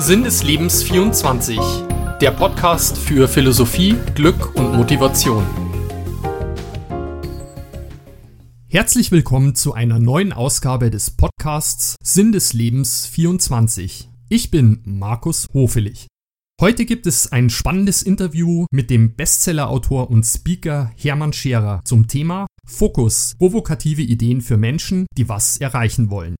Sinn 0.00 0.22
des 0.22 0.44
Lebens 0.44 0.84
24, 0.84 1.58
der 2.20 2.30
Podcast 2.30 2.96
für 2.96 3.26
Philosophie, 3.26 3.96
Glück 4.14 4.54
und 4.54 4.76
Motivation. 4.76 5.44
Herzlich 8.68 9.10
willkommen 9.10 9.56
zu 9.56 9.74
einer 9.74 9.98
neuen 9.98 10.32
Ausgabe 10.32 10.90
des 10.90 11.10
Podcasts 11.10 11.96
Sinn 12.00 12.30
des 12.30 12.52
Lebens 12.52 13.06
24. 13.06 14.08
Ich 14.28 14.52
bin 14.52 14.82
Markus 14.84 15.48
Hofelich. 15.52 16.06
Heute 16.60 16.86
gibt 16.86 17.08
es 17.08 17.32
ein 17.32 17.50
spannendes 17.50 18.04
Interview 18.04 18.66
mit 18.70 18.90
dem 18.90 19.16
Bestsellerautor 19.16 20.10
und 20.10 20.24
Speaker 20.24 20.92
Hermann 20.96 21.32
Scherer 21.32 21.80
zum 21.84 22.06
Thema 22.06 22.46
Fokus, 22.64 23.34
provokative 23.36 24.02
Ideen 24.02 24.42
für 24.42 24.58
Menschen, 24.58 25.06
die 25.16 25.28
was 25.28 25.56
erreichen 25.56 26.08
wollen. 26.08 26.36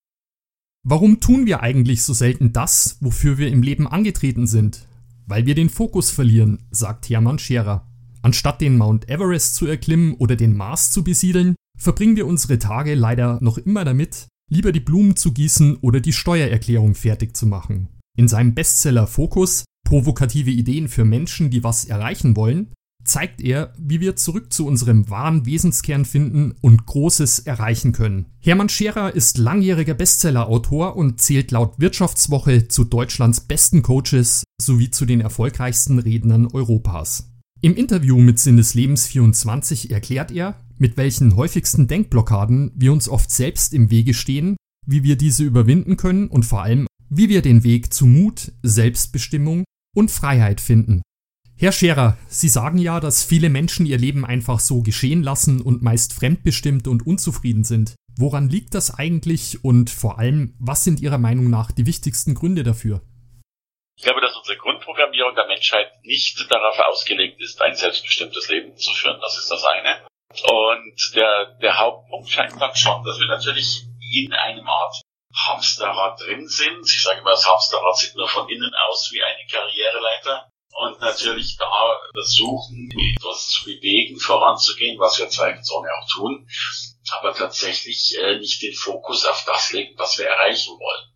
Warum 0.85 1.21
tun 1.21 1.47
wir 1.47 1.63
eigentlich 1.63 2.03
so 2.03 2.13
selten 2.15 2.53
das, 2.53 2.99
wofür 3.01 3.39
wir 3.39 3.49
im 3.49 3.63
Leben 3.63 3.87
angetreten 3.87 4.47
sind? 4.47 4.87
Weil 5.27 5.45
wir 5.45 5.55
den 5.55 5.69
Fokus 5.69 6.11
verlieren, 6.11 6.65
sagt 6.71 7.11
Hermann 7.11 7.39
Scherer. 7.39 7.87
Anstatt 8.23 8.61
den 8.61 8.77
Mount 8.77 9.09
Everest 9.09 9.55
zu 9.55 9.67
erklimmen 9.67 10.15
oder 10.15 10.37
den 10.37 10.57
Mars 10.57 10.91
zu 10.91 11.05
besiedeln, 11.05 11.55
verbringen 11.77 12.17
wir 12.17 12.27
unsere 12.27 12.59
Tage 12.59 12.95
leider 12.95 13.39
noch 13.41 13.59
immer 13.59 13.85
damit, 13.85 14.29
lieber 14.51 14.73
die 14.73 14.81
Blumen 14.81 15.17
zu 15.17 15.33
gießen 15.33 15.77
oder 15.77 16.01
die 16.01 16.13
Steuererklärung 16.13 16.95
fertig 16.95 17.37
zu 17.37 17.47
machen. 17.47 17.89
In 18.17 18.29
seinem 18.29 18.55
Bestseller 18.55 19.07
Fokus 19.07 19.65
Provokative 19.85 20.51
Ideen 20.51 20.89
für 20.89 21.05
Menschen, 21.05 21.51
die 21.51 21.65
was 21.65 21.87
erreichen 21.87 22.37
wollen, 22.37 22.73
zeigt 23.09 23.41
er, 23.41 23.73
wie 23.79 24.01
wir 24.01 24.17
zurück 24.17 24.53
zu 24.53 24.67
unserem 24.67 25.09
wahren 25.11 25.47
Wesenskern 25.47 26.05
finden 26.05 26.55
und 26.61 26.87
Großes 26.87 27.41
erreichen 27.41 27.93
können. 27.93 28.27
Hermann 28.41 28.69
Scherer 28.69 29.15
ist 29.15 29.39
langjähriger 29.39 29.95
Bestsellerautor 29.95 30.97
und 30.97 31.21
zählt 31.21 31.51
laut 31.51 31.79
Wirtschaftswoche 31.79 32.69
zu 32.69 32.85
Deutschlands 32.85 33.41
besten 33.41 33.83
Coaches 33.83 34.45
sowie 34.61 34.91
zu 34.91 35.07
den 35.07 35.21
erfolgreichsten 35.21 35.99
Rednern 35.99 36.47
Europas. 36.47 37.31
Im 37.61 37.75
Interview 37.75 38.19
mit 38.19 38.39
Sinn 38.39 38.57
des 38.57 38.75
Lebens 38.75 39.07
24 39.07 39.91
erklärt 39.91 40.31
er, 40.31 40.61
mit 40.77 40.97
welchen 40.97 41.35
häufigsten 41.35 41.89
Denkblockaden 41.89 42.71
wir 42.77 42.93
uns 42.93 43.09
oft 43.09 43.31
selbst 43.31 43.75
im 43.75 43.91
Wege 43.91 44.15
stehen, 44.15 44.57
wie 44.87 45.03
wir 45.03 45.17
diese 45.17 45.45
überwinden 45.45 45.97
können 45.97 46.29
und 46.29 46.45
vor 46.45 46.63
allem, 46.63 46.87
wie 47.11 47.29
wir 47.29 47.43
den 47.43 47.65
Weg 47.65 47.93
zu 47.93 48.07
Mut, 48.07 48.53
Selbstbestimmung 48.63 49.65
und 49.97 50.11
Freiheit 50.11 50.61
finden. 50.61 51.03
Herr 51.61 51.73
Scherer, 51.73 52.17
Sie 52.29 52.49
sagen 52.49 52.79
ja, 52.79 53.01
dass 53.01 53.25
viele 53.25 53.49
Menschen 53.49 53.85
ihr 53.85 53.99
Leben 53.99 54.25
einfach 54.25 54.61
so 54.61 54.81
geschehen 54.81 55.25
lassen 55.25 55.61
und 55.61 55.83
meist 55.83 56.13
fremdbestimmt 56.13 56.87
und 56.87 57.05
unzufrieden 57.05 57.65
sind. 57.65 57.97
Woran 58.17 58.49
liegt 58.49 58.77
das 58.77 58.97
eigentlich 58.97 59.65
und 59.65 59.91
vor 59.91 60.21
allem, 60.21 60.55
was 60.61 60.85
sind 60.85 61.01
Ihrer 61.01 61.19
Meinung 61.19 61.51
nach 61.51 61.73
die 61.73 61.85
wichtigsten 61.85 62.37
Gründe 62.37 62.63
dafür? 62.63 63.03
Ich 63.97 64.05
glaube, 64.05 64.21
dass 64.21 64.37
unsere 64.37 64.57
Grundprogrammierung 64.57 65.35
der 65.35 65.49
Menschheit 65.49 65.91
nicht 66.05 66.47
darauf 66.49 66.79
ausgelegt 66.79 67.43
ist, 67.43 67.61
ein 67.61 67.75
selbstbestimmtes 67.75 68.49
Leben 68.49 68.77
zu 68.77 68.95
führen. 68.95 69.19
Das 69.21 69.37
ist 69.37 69.51
das 69.51 69.65
eine. 69.65 70.07
Und 70.31 71.13
der, 71.17 71.59
der 71.61 71.77
Hauptpunkt 71.77 72.31
scheint 72.31 72.61
dann 72.61 72.77
schon, 72.77 73.03
dass 73.03 73.19
wir 73.19 73.27
natürlich 73.27 73.83
in 74.15 74.33
einem 74.33 74.69
Art 74.69 74.95
Hamsterrad 75.49 76.21
drin 76.21 76.47
sind. 76.47 76.87
Ich 76.87 77.03
sage 77.03 77.19
immer, 77.19 77.33
das 77.33 77.51
Hamsterrad 77.51 77.97
sieht 77.97 78.15
nur 78.15 78.29
von 78.29 78.49
innen 78.49 78.73
aus 78.89 79.11
wie 79.13 79.25
eine 79.25 79.45
Karriereleiter 79.51 80.49
und 80.79 81.01
natürlich 81.01 81.57
da 81.57 82.01
versuchen, 82.13 82.89
etwas 83.17 83.49
zu 83.49 83.65
bewegen, 83.65 84.19
voranzugehen, 84.21 84.99
was 84.99 85.19
wir 85.19 85.29
zweifelsohne 85.29 85.89
auch 85.93 86.09
tun, 86.09 86.49
aber 87.19 87.35
tatsächlich 87.35 88.17
äh, 88.19 88.39
nicht 88.39 88.63
den 88.63 88.75
Fokus 88.75 89.25
auf 89.25 89.45
das 89.45 89.73
legen, 89.73 89.99
was 89.99 90.19
wir 90.19 90.27
erreichen 90.27 90.79
wollen. 90.79 91.09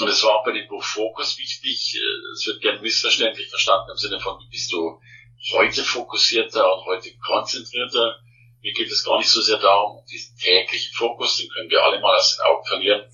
Und 0.00 0.08
es 0.08 0.22
war 0.24 0.36
auch 0.36 0.44
bei 0.44 0.52
dem 0.52 0.68
Buch 0.68 0.82
Fokus 0.82 1.38
wichtig, 1.38 1.94
äh, 1.94 2.32
es 2.32 2.46
wird 2.46 2.62
gern 2.62 2.80
missverständlich 2.80 3.48
verstanden 3.48 3.90
im 3.92 3.96
Sinne 3.96 4.20
von, 4.20 4.38
bist 4.50 4.72
du 4.72 5.00
heute 5.52 5.84
fokussierter 5.84 6.74
und 6.74 6.86
heute 6.86 7.16
konzentrierter. 7.18 8.20
Mir 8.62 8.72
geht 8.72 8.90
es 8.90 9.04
gar 9.04 9.18
nicht 9.18 9.30
so 9.30 9.40
sehr 9.40 9.58
darum, 9.58 10.04
diesen 10.10 10.36
täglichen 10.36 10.92
Fokus, 10.94 11.38
den 11.38 11.48
können 11.48 11.70
wir 11.70 11.82
alle 11.82 12.00
mal 12.00 12.16
aus 12.16 12.36
den 12.36 12.44
Augen 12.44 12.66
verlieren, 12.66 13.10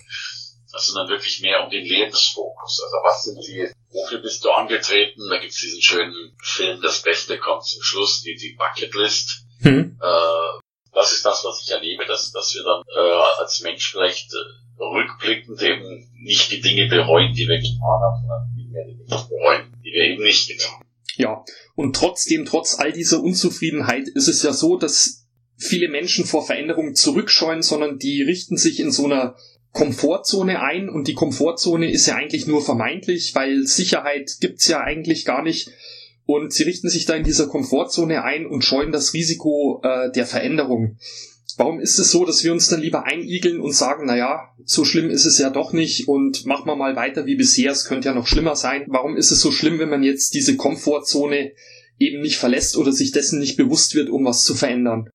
sondern 0.78 1.08
wirklich 1.08 1.40
mehr 1.40 1.64
um 1.64 1.70
den 1.70 1.84
Lebensfokus. 1.84 2.82
Also 2.82 2.96
was 3.04 3.22
sind 3.24 3.38
die 3.46 3.68
wofür 3.96 4.18
bist 4.18 4.44
du 4.44 4.50
angetreten? 4.50 5.28
Da 5.28 5.38
gibt's 5.38 5.60
diesen 5.60 5.82
schönen 5.82 6.36
Film, 6.42 6.80
das 6.82 7.02
Beste 7.02 7.38
kommt 7.38 7.64
zum 7.64 7.82
Schluss, 7.82 8.22
die, 8.22 8.36
die 8.36 8.56
Bucketlist. 8.56 9.44
Hm. 9.60 9.98
Äh, 10.00 10.60
das 10.92 11.12
ist 11.12 11.24
das, 11.24 11.44
was 11.44 11.62
ich 11.62 11.70
erlebe, 11.70 12.04
dass, 12.06 12.32
dass 12.32 12.54
wir 12.54 12.62
dann 12.62 12.82
äh, 12.94 13.40
als 13.40 13.60
Mensch 13.62 13.90
vielleicht 13.90 14.32
äh, 14.32 14.82
rückblickend 14.82 15.60
eben 15.62 16.10
nicht 16.22 16.50
die 16.50 16.60
Dinge 16.60 16.88
bereuen, 16.88 17.32
die 17.34 17.48
wir 17.48 17.58
getan 17.58 17.80
haben, 17.82 18.20
sondern 18.20 18.54
die 18.56 18.72
wir 18.72 18.86
nicht 18.86 19.28
bereuen, 19.28 19.72
die 19.84 19.92
wir 19.92 20.04
eben 20.04 20.22
nicht 20.22 20.48
getan 20.48 20.72
haben. 20.72 20.86
Ja, 21.16 21.44
und 21.74 21.96
trotzdem, 21.96 22.44
trotz 22.44 22.78
all 22.78 22.92
dieser 22.92 23.22
Unzufriedenheit, 23.22 24.08
ist 24.08 24.28
es 24.28 24.42
ja 24.42 24.52
so, 24.52 24.76
dass 24.76 25.26
viele 25.56 25.88
Menschen 25.88 26.26
vor 26.26 26.44
Veränderungen 26.44 26.94
zurückscheuen, 26.94 27.62
sondern 27.62 27.98
die 27.98 28.22
richten 28.22 28.58
sich 28.58 28.80
in 28.80 28.92
so 28.92 29.06
einer 29.06 29.36
Komfortzone 29.76 30.62
ein 30.62 30.88
und 30.88 31.06
die 31.06 31.12
Komfortzone 31.12 31.90
ist 31.90 32.06
ja 32.06 32.14
eigentlich 32.14 32.46
nur 32.46 32.64
vermeintlich, 32.64 33.34
weil 33.34 33.66
Sicherheit 33.66 34.38
gibt's 34.40 34.68
ja 34.68 34.80
eigentlich 34.80 35.26
gar 35.26 35.42
nicht. 35.42 35.70
Und 36.24 36.54
sie 36.54 36.62
richten 36.62 36.88
sich 36.88 37.04
da 37.04 37.14
in 37.14 37.24
dieser 37.24 37.46
Komfortzone 37.46 38.24
ein 38.24 38.46
und 38.46 38.64
scheuen 38.64 38.90
das 38.90 39.12
Risiko 39.12 39.82
äh, 39.84 40.10
der 40.12 40.24
Veränderung. 40.24 40.96
Warum 41.58 41.78
ist 41.78 41.98
es 41.98 42.10
so, 42.10 42.24
dass 42.24 42.42
wir 42.42 42.52
uns 42.52 42.68
dann 42.68 42.80
lieber 42.80 43.04
einigeln 43.04 43.60
und 43.60 43.74
sagen, 43.74 44.06
naja, 44.06 44.48
so 44.64 44.86
schlimm 44.86 45.10
ist 45.10 45.26
es 45.26 45.36
ja 45.36 45.50
doch 45.50 45.74
nicht 45.74 46.08
und 46.08 46.46
machen 46.46 46.66
wir 46.66 46.76
mal 46.76 46.96
weiter 46.96 47.26
wie 47.26 47.36
bisher, 47.36 47.72
es 47.72 47.84
könnte 47.84 48.08
ja 48.08 48.14
noch 48.14 48.26
schlimmer 48.26 48.56
sein. 48.56 48.86
Warum 48.88 49.14
ist 49.14 49.30
es 49.30 49.42
so 49.42 49.52
schlimm, 49.52 49.78
wenn 49.78 49.90
man 49.90 50.02
jetzt 50.02 50.32
diese 50.32 50.56
Komfortzone 50.56 51.52
eben 51.98 52.22
nicht 52.22 52.38
verlässt 52.38 52.78
oder 52.78 52.92
sich 52.92 53.12
dessen 53.12 53.40
nicht 53.40 53.58
bewusst 53.58 53.94
wird, 53.94 54.08
um 54.08 54.24
was 54.24 54.42
zu 54.42 54.54
verändern? 54.54 55.10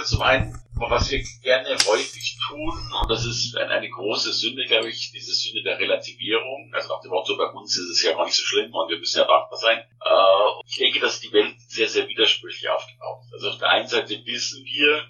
Also 0.00 0.16
zum 0.16 0.22
einen 0.22 0.58
was 0.88 1.10
wir 1.10 1.22
gerne 1.42 1.76
häufig 1.86 2.38
tun, 2.48 2.72
und 3.02 3.10
das 3.10 3.26
ist 3.26 3.54
eine, 3.54 3.90
große 3.90 4.32
Sünde, 4.32 4.64
glaube 4.64 4.88
ich, 4.88 5.12
diese 5.12 5.34
Sünde 5.34 5.62
der 5.62 5.78
Relativierung. 5.78 6.72
Also 6.72 6.88
nach 6.88 7.02
dem 7.02 7.10
Motto, 7.10 7.36
bei 7.36 7.44
uns 7.50 7.76
ist 7.76 7.90
es 7.90 8.02
ja 8.02 8.12
gar 8.12 8.24
nicht 8.24 8.34
so 8.34 8.42
schlimm 8.42 8.72
und 8.72 8.88
wir 8.88 8.98
müssen 8.98 9.18
ja 9.18 9.26
dankbar 9.26 9.58
sein. 9.58 9.78
Äh, 9.78 10.62
ich 10.66 10.78
denke, 10.78 11.00
dass 11.00 11.20
die 11.20 11.30
Welt 11.34 11.54
sehr, 11.68 11.86
sehr 11.86 12.08
widersprüchlich 12.08 12.70
aufgebaut 12.70 13.24
ist. 13.26 13.34
Also 13.34 13.50
auf 13.50 13.58
der 13.58 13.68
einen 13.68 13.88
Seite 13.88 14.24
wissen 14.24 14.64
wir, 14.64 15.04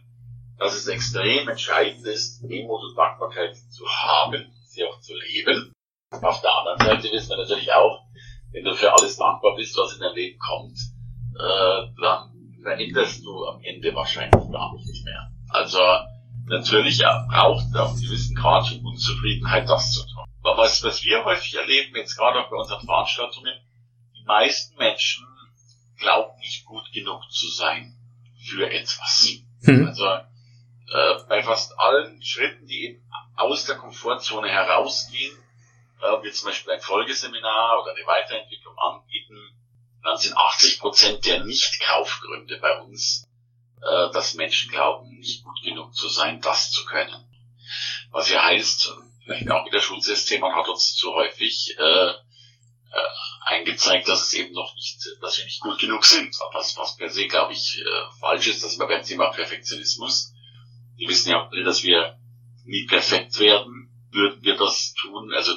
dass 0.58 0.74
es 0.74 0.88
extrem 0.88 1.48
entscheidend 1.48 2.04
ist, 2.04 2.42
Demut 2.42 2.82
und 2.82 2.96
Dankbarkeit 2.96 3.56
zu 3.70 3.86
haben, 3.88 4.52
sie 4.64 4.82
auch 4.84 5.00
zu 5.00 5.14
leben. 5.14 5.72
Auf 6.20 6.40
der 6.40 6.52
anderen 6.52 6.80
Seite 6.80 7.12
wissen 7.12 7.30
wir 7.30 7.36
natürlich 7.36 7.72
auch, 7.72 8.02
wenn 8.50 8.64
du 8.64 8.74
für 8.74 8.92
alles 8.92 9.16
dankbar 9.16 9.54
bist, 9.54 9.78
was 9.78 9.94
in 9.94 10.00
dein 10.00 10.14
Leben 10.14 10.38
kommt, 10.40 10.78
äh, 11.38 11.86
dann 12.02 12.29
verhinderst 12.62 13.24
du 13.24 13.46
am 13.46 13.60
Ende 13.62 13.94
wahrscheinlich 13.94 14.50
gar 14.50 14.74
nicht 14.74 15.04
mehr. 15.04 15.30
Also 15.48 15.80
natürlich 16.46 16.98
braucht 17.28 17.64
es 17.66 17.76
auch 17.76 17.90
einen 17.90 18.00
gewissen 18.00 18.36
Grad 18.36 18.68
von 18.68 18.84
Unzufriedenheit, 18.84 19.68
das 19.68 19.92
zu 19.92 20.02
tun. 20.02 20.24
Aber 20.42 20.62
was, 20.62 20.82
was 20.82 21.04
wir 21.04 21.24
häufig 21.24 21.54
erleben, 21.56 21.96
jetzt 21.96 22.16
gerade 22.16 22.40
auch 22.40 22.50
bei 22.50 22.56
unseren 22.56 22.84
Veranstaltungen, 22.84 23.54
die 24.16 24.24
meisten 24.24 24.76
Menschen 24.76 25.26
glauben 25.98 26.38
nicht 26.38 26.64
gut 26.64 26.90
genug 26.92 27.30
zu 27.30 27.48
sein 27.48 27.94
für 28.42 28.70
etwas. 28.70 29.42
Hm. 29.64 29.88
Also 29.88 30.06
äh, 30.06 31.22
bei 31.28 31.42
fast 31.42 31.78
allen 31.78 32.22
Schritten, 32.22 32.66
die 32.66 32.84
eben 32.84 33.10
aus 33.36 33.66
der 33.66 33.76
Komfortzone 33.76 34.48
herausgehen, 34.48 35.36
äh, 36.00 36.22
wie 36.22 36.30
zum 36.32 36.48
Beispiel 36.48 36.72
ein 36.72 36.80
Folgeseminar 36.80 37.82
oder 37.82 37.92
eine 37.94 38.06
Weiterentwicklung 38.06 38.76
anbieten, 38.78 39.36
dann 40.02 40.16
sind 40.16 40.36
80 40.36 40.80
Prozent 40.80 41.26
der 41.26 41.44
Nicht-Kaufgründe 41.44 42.58
bei 42.58 42.80
uns 42.80 43.26
äh, 43.82 44.12
dass 44.12 44.34
Menschen 44.34 44.70
glauben, 44.70 45.08
nicht 45.18 45.44
gut 45.44 45.62
genug 45.62 45.94
zu 45.94 46.08
sein, 46.08 46.40
das 46.40 46.70
zu 46.70 46.84
können. 46.84 47.26
Was 48.10 48.30
ja 48.30 48.44
heißt, 48.44 48.92
vielleicht 49.24 49.50
auch 49.50 49.64
wieder 49.64 49.80
Schulsystem, 49.80 50.40
man 50.40 50.54
hat 50.54 50.68
uns 50.68 50.96
zu 50.96 51.14
häufig 51.14 51.76
äh, 51.78 52.10
äh, 52.10 52.14
eingezeigt, 53.46 54.08
dass 54.08 54.22
es 54.22 54.32
eben 54.34 54.52
noch 54.52 54.74
nicht, 54.74 54.98
dass 55.20 55.38
wir 55.38 55.44
nicht 55.44 55.60
gut 55.60 55.78
genug 55.78 56.04
sind. 56.04 56.36
Was, 56.52 56.76
was 56.76 56.96
per 56.96 57.08
se, 57.08 57.26
glaube 57.26 57.52
ich, 57.52 57.78
äh, 57.80 58.18
falsch 58.20 58.48
ist, 58.48 58.64
dass 58.64 58.78
wir 58.78 58.86
beim 58.86 59.04
Thema 59.04 59.30
Perfektionismus, 59.30 60.34
wir 60.96 61.08
wissen 61.08 61.30
ja 61.30 61.48
dass 61.64 61.82
wir 61.82 62.18
nie 62.64 62.86
perfekt 62.86 63.38
werden, 63.38 63.88
würden 64.10 64.42
wir 64.42 64.56
das 64.56 64.92
tun, 64.94 65.32
also 65.32 65.56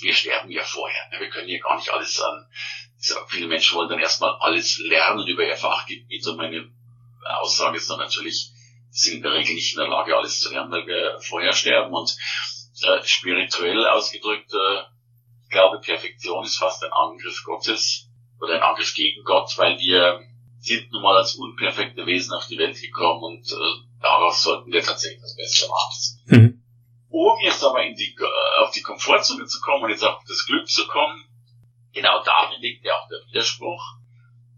wir 0.00 0.14
sterben 0.14 0.50
ja 0.50 0.64
vorher. 0.64 1.08
Ne? 1.10 1.20
Wir 1.20 1.30
können 1.30 1.48
ja 1.48 1.58
gar 1.60 1.76
nicht 1.76 1.90
alles 1.90 2.20
an, 2.20 2.46
viele 3.28 3.48
Menschen 3.48 3.76
wollen 3.76 3.88
dann 3.88 3.98
erstmal 3.98 4.36
alles 4.40 4.78
lernen 4.78 5.26
über 5.26 5.44
ihr 5.44 5.56
Fachgebiet 5.56 6.26
und 6.26 6.36
meine 6.36 6.70
Aussage 7.24 7.76
ist 7.76 7.90
dann 7.90 7.98
natürlich, 7.98 8.50
sind 8.90 9.16
in 9.16 9.22
der 9.22 9.32
Regel 9.32 9.54
nicht 9.54 9.74
in 9.74 9.80
der 9.80 9.88
Lage, 9.88 10.16
alles 10.16 10.40
zu 10.40 10.52
lernen, 10.52 10.70
weil 10.70 10.86
wir 10.86 11.18
vorher 11.20 11.52
sterben. 11.52 11.92
Und 11.92 12.16
äh, 12.82 13.02
spirituell 13.04 13.86
ausgedrückt, 13.86 14.52
äh, 14.52 14.82
ich 15.42 15.50
glaube, 15.50 15.80
Perfektion 15.80 16.44
ist 16.44 16.58
fast 16.58 16.82
ein 16.84 16.92
Angriff 16.92 17.42
Gottes 17.44 18.08
oder 18.40 18.54
ein 18.54 18.62
Angriff 18.62 18.94
gegen 18.94 19.22
Gott, 19.24 19.52
weil 19.56 19.78
wir 19.78 20.20
sind 20.60 20.92
nun 20.92 21.02
mal 21.02 21.16
als 21.16 21.34
unperfekte 21.34 22.06
Wesen 22.06 22.32
auf 22.34 22.46
die 22.46 22.58
Welt 22.58 22.80
gekommen 22.80 23.22
und 23.24 23.50
äh, 23.50 24.00
daraus 24.00 24.42
sollten 24.42 24.72
wir 24.72 24.82
tatsächlich 24.82 25.20
das 25.20 25.36
Beste 25.36 25.68
machen. 25.68 26.20
Mhm. 26.26 26.62
Um 27.08 27.38
jetzt 27.44 27.62
aber 27.62 27.82
in 27.84 27.94
die, 27.94 28.16
auf 28.60 28.70
die 28.70 28.82
Komfortzone 28.82 29.44
zu 29.46 29.60
kommen 29.60 29.84
und 29.84 29.90
jetzt 29.90 30.04
auf 30.04 30.22
das 30.26 30.46
Glück 30.46 30.68
zu 30.68 30.86
kommen, 30.86 31.24
genau 31.92 32.22
darin 32.22 32.60
liegt 32.60 32.84
ja 32.84 32.94
auch 32.94 33.08
der 33.08 33.26
Widerspruch. 33.28 33.82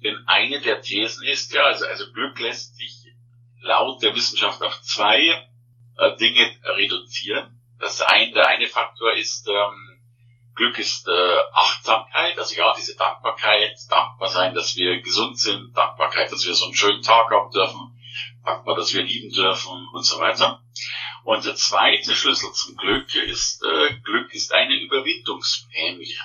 Denn 0.03 0.23
eine 0.27 0.61
der 0.61 0.83
Thesen 0.83 1.27
ist 1.27 1.53
ja, 1.55 1.65
also, 1.65 1.87
also 1.87 2.13
Glück 2.13 2.39
lässt 2.39 2.77
sich 2.77 3.05
laut 3.63 4.03
der 4.03 4.15
Wissenschaft 4.15 4.63
auf 4.63 4.81
zwei 4.83 5.49
äh, 5.97 6.17
Dinge 6.17 6.55
reduzieren. 6.65 7.61
Das 7.79 8.01
ein, 8.03 8.33
der 8.33 8.47
eine 8.49 8.69
Faktor 8.69 9.15
ist, 9.15 9.49
ähm, 9.49 9.95
Glück 10.55 10.79
ist 10.79 11.09
äh, 11.09 11.39
Achtsamkeit, 11.53 12.39
also 12.39 12.55
ja, 12.55 12.73
diese 12.77 12.97
Dankbarkeit, 12.97 13.77
dankbar 13.91 14.29
sein, 14.29 14.55
dass 14.55 14.77
wir 14.77 15.01
gesund 15.01 15.39
sind, 15.39 15.77
Dankbarkeit, 15.77 16.31
dass 16.31 16.47
wir 16.47 16.55
so 16.55 16.67
einen 16.67 16.75
schönen 16.75 17.03
Tag 17.03 17.31
haben 17.31 17.51
dürfen, 17.51 17.99
dankbar, 18.45 18.77
dass 18.77 18.95
wir 18.95 19.03
lieben 19.03 19.35
dürfen 19.35 19.89
und 19.93 20.05
so 20.05 20.21
weiter. 20.21 20.63
Und 21.25 21.45
der 21.45 21.57
zweite 21.57 22.15
Schlüssel 22.15 22.53
zum 22.53 22.77
Glück 22.77 23.15
ist, 23.15 23.63
äh, 23.65 23.95
Glück 24.05 24.33
ist 24.35 24.53
eine 24.53 24.75
Überwindungsprämie. 24.75 26.17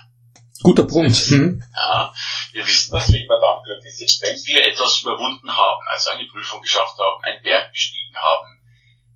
Guter 0.61 0.83
Punkt. 0.83 1.31
Mhm. 1.31 1.63
Ja, 1.73 2.13
wir 2.51 2.67
wissen, 2.67 2.91
dass 2.91 3.11
wir 3.11 3.23
immer 3.23 3.39
dann 3.39 3.63
glücklich 3.63 3.95
sind, 3.95 4.11
wenn 4.21 4.35
wir 4.45 4.67
etwas 4.67 5.01
überwunden 5.01 5.55
haben, 5.55 5.87
also 5.87 6.09
eine 6.11 6.27
Prüfung 6.27 6.61
geschafft 6.61 6.97
haben, 6.99 7.23
einen 7.23 7.41
Berg 7.43 7.71
bestiegen 7.71 8.15
haben, 8.15 8.59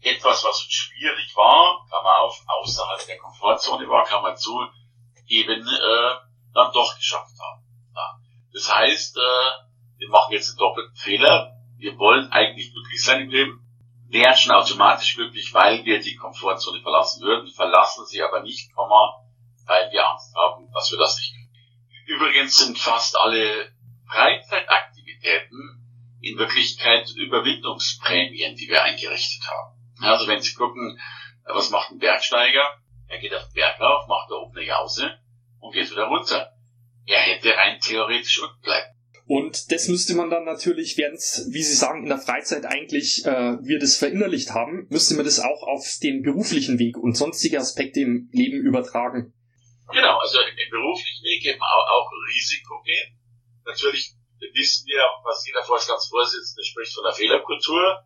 etwas, 0.02 0.44
was 0.44 0.64
uns 0.64 0.74
schwierig 0.74 1.36
war, 1.36 1.86
Klammer 1.90 2.20
auf, 2.22 2.42
außerhalb 2.48 3.06
der 3.08 3.18
Komfortzone 3.18 3.88
war, 3.90 4.06
Klammer 4.06 4.36
zu, 4.36 4.58
eben 5.28 5.68
äh, 5.68 6.16
dann 6.54 6.72
doch 6.74 6.96
geschafft 6.96 7.34
haben. 7.40 7.64
Ja. 7.96 8.20
Das 8.54 8.74
heißt, 8.74 9.18
äh, 9.18 10.00
wir 10.00 10.10
machen 10.10 10.34
jetzt 10.34 10.50
einen 10.50 10.58
doppelten 10.58 10.96
Fehler. 10.96 11.58
Wir 11.78 11.98
wollen 11.98 12.32
eigentlich 12.32 12.72
glücklich 12.72 13.04
sein 13.04 13.22
im 13.22 13.30
Leben, 13.30 13.64
wären 14.08 14.38
schon 14.38 14.54
automatisch 14.54 15.16
glücklich, 15.16 15.54
weil 15.54 15.84
wir 15.84 16.00
die 16.00 16.16
Komfortzone 16.16 16.82
verlassen 16.82 17.22
würden, 17.22 17.52
verlassen 17.52 18.06
sie 18.06 18.22
aber 18.22 18.42
nicht, 18.42 18.74
weil 19.66 19.92
wir 19.92 20.08
Angst 20.08 20.34
haben, 20.36 20.70
dass 20.72 20.92
wir 20.92 21.00
das 21.00 21.18
nicht 21.18 21.34
können. 21.34 21.44
Übrigens 22.06 22.58
sind 22.58 22.78
fast 22.78 23.18
alle 23.18 23.72
Freizeitaktivitäten 24.08 25.84
in 26.22 26.38
Wirklichkeit 26.38 27.10
Überwindungsprämien, 27.16 28.56
die 28.56 28.68
wir 28.68 28.84
eingerichtet 28.84 29.48
haben. 29.48 29.74
Also 30.02 30.28
wenn 30.28 30.42
Sie 30.42 30.54
gucken, 30.54 31.00
was 31.46 31.70
macht 31.70 31.92
ein 31.92 32.00
Bergsteiger? 32.00 32.64
Er 33.08 33.20
geht 33.20 33.34
auf 33.34 33.46
den 33.46 33.54
Berg 33.54 33.80
auf, 33.82 34.08
macht 34.08 34.32
da 34.32 34.36
oben 34.36 34.58
eine 34.58 34.66
Jause 34.66 35.18
und 35.60 35.74
geht 35.74 35.92
wieder 35.92 36.06
runter. 36.06 36.54
Er 37.06 37.20
hätte 37.20 37.56
rein 37.56 37.80
theoretisch 37.80 38.42
unten 38.42 38.62
bleiben. 38.62 38.94
Und 39.26 39.72
das 39.72 39.88
müsste 39.88 40.16
man 40.16 40.30
dann 40.30 40.44
natürlich, 40.44 40.98
während 40.98 41.20
wie 41.20 41.64
Sie 41.64 41.76
sagen, 41.76 42.04
in 42.04 42.10
der 42.10 42.18
Freizeit 42.18 42.66
eigentlich 42.66 43.26
äh, 43.26 43.58
wir 43.62 43.80
das 43.80 43.98
verinnerlicht 43.98 44.52
haben, 44.52 44.88
müsste 44.90 45.16
man 45.16 45.26
das 45.26 45.40
auch 45.40 45.64
auf 45.64 45.86
den 46.02 46.24
beruflichen 46.24 46.78
Weg 46.78 46.98
und 46.98 47.16
sonstige 47.16 47.60
Aspekte 47.60 48.02
im 48.02 48.30
Leben 48.32 48.60
übertragen. 48.60 49.34
Genau, 49.94 50.18
also 50.18 50.42
im 50.42 50.70
beruflichen 50.70 51.24
Weg 51.24 51.46
eben 51.46 51.62
auch, 51.62 51.88
auch 51.88 52.10
Risiko 52.28 52.82
gehen. 52.82 53.20
Natürlich 53.66 54.14
wissen 54.52 54.86
wir, 54.88 55.06
was 55.24 55.46
jeder 55.46 55.64
Vorstandsvorsitzende 55.64 56.64
spricht 56.66 56.94
von 56.96 57.04
der 57.04 57.14
Fehlerkultur. 57.14 58.04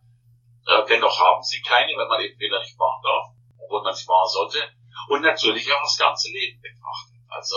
Äh, 0.67 0.85
dennoch 0.89 1.19
haben 1.19 1.41
sie 1.43 1.61
keine, 1.61 1.95
weil 1.95 2.07
man 2.07 2.21
eben 2.21 2.37
Fehler 2.37 2.59
nicht 2.59 2.77
machen 2.77 3.01
darf, 3.03 3.25
obwohl 3.63 3.83
man 3.83 3.95
sie 3.95 4.05
machen 4.05 4.29
sollte. 4.29 4.69
Und 5.09 5.21
natürlich 5.21 5.71
auch 5.71 5.81
das 5.81 5.97
ganze 5.97 6.29
Leben 6.29 6.61
betrachtet. 6.61 7.23
Also, 7.29 7.55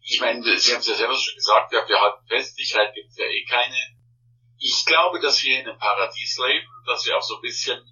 ich 0.00 0.20
meine, 0.20 0.42
Sie 0.42 0.72
haben 0.72 0.80
es 0.80 0.86
ja 0.88 0.94
selber 0.94 1.16
schon 1.16 1.34
gesagt, 1.34 1.72
ja, 1.72 1.86
wir 1.86 2.00
halten 2.00 2.26
fest, 2.26 2.56
Sicherheit 2.56 2.94
gibt 2.94 3.10
es 3.10 3.16
ja 3.16 3.26
eh 3.26 3.44
keine. 3.44 3.76
Ich 4.58 4.84
glaube, 4.86 5.20
dass 5.20 5.42
wir 5.42 5.60
in 5.60 5.68
einem 5.68 5.78
Paradies 5.78 6.38
leben, 6.38 6.66
dass 6.86 7.04
wir 7.04 7.16
auch 7.16 7.22
so 7.22 7.36
ein 7.36 7.42
bisschen 7.42 7.82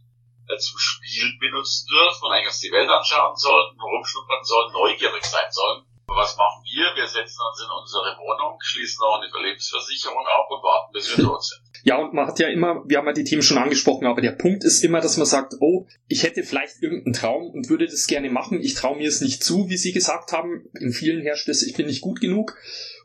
äh, 0.48 0.58
zum 0.58 0.78
Spiel 0.78 1.32
benutzen 1.38 1.86
dürfen 1.90 2.26
und 2.26 2.32
eigentlich 2.32 2.60
die 2.60 2.72
Welt 2.72 2.88
anschauen 2.88 3.36
sollten, 3.36 3.80
rumschnuppern 3.80 4.44
sollen, 4.44 4.72
neugierig 4.72 5.24
sein 5.24 5.50
sollen. 5.50 5.84
Aber 6.06 6.20
was 6.20 6.36
machen 6.36 6.62
wir? 6.64 6.94
Wir 6.94 7.06
setzen 7.06 7.40
uns 7.40 7.62
in 7.62 7.70
unsere 7.70 8.16
Wohnung, 8.18 8.58
schließen 8.60 9.02
auch 9.04 9.20
eine 9.20 9.30
Lebensversicherung 9.46 10.26
ab 10.26 10.46
und 10.50 10.62
warten, 10.62 10.92
bis 10.92 11.16
wir 11.16 11.24
tot 11.24 11.42
sind. 11.42 11.60
Ja, 11.84 11.96
und 11.96 12.12
man 12.12 12.26
hat 12.26 12.38
ja 12.38 12.48
immer, 12.48 12.82
wir 12.86 12.98
haben 12.98 13.06
ja 13.06 13.12
die 13.12 13.24
Themen 13.24 13.42
schon 13.42 13.58
angesprochen, 13.58 14.06
aber 14.06 14.20
der 14.20 14.32
Punkt 14.32 14.62
ist 14.62 14.84
immer, 14.84 15.00
dass 15.00 15.16
man 15.16 15.26
sagt, 15.26 15.54
oh, 15.60 15.86
ich 16.08 16.22
hätte 16.22 16.42
vielleicht 16.44 16.82
irgendeinen 16.82 17.14
Traum 17.14 17.50
und 17.50 17.70
würde 17.70 17.86
das 17.86 18.06
gerne 18.06 18.30
machen. 18.30 18.60
Ich 18.60 18.74
traue 18.74 18.96
mir 18.96 19.08
es 19.08 19.20
nicht 19.20 19.42
zu, 19.42 19.68
wie 19.68 19.76
Sie 19.76 19.92
gesagt 19.92 20.32
haben. 20.32 20.68
In 20.78 20.92
vielen 20.92 21.22
herrscht 21.22 21.48
es, 21.48 21.62
ich 21.62 21.74
bin 21.74 21.86
nicht 21.86 22.02
gut 22.02 22.20
genug. 22.20 22.56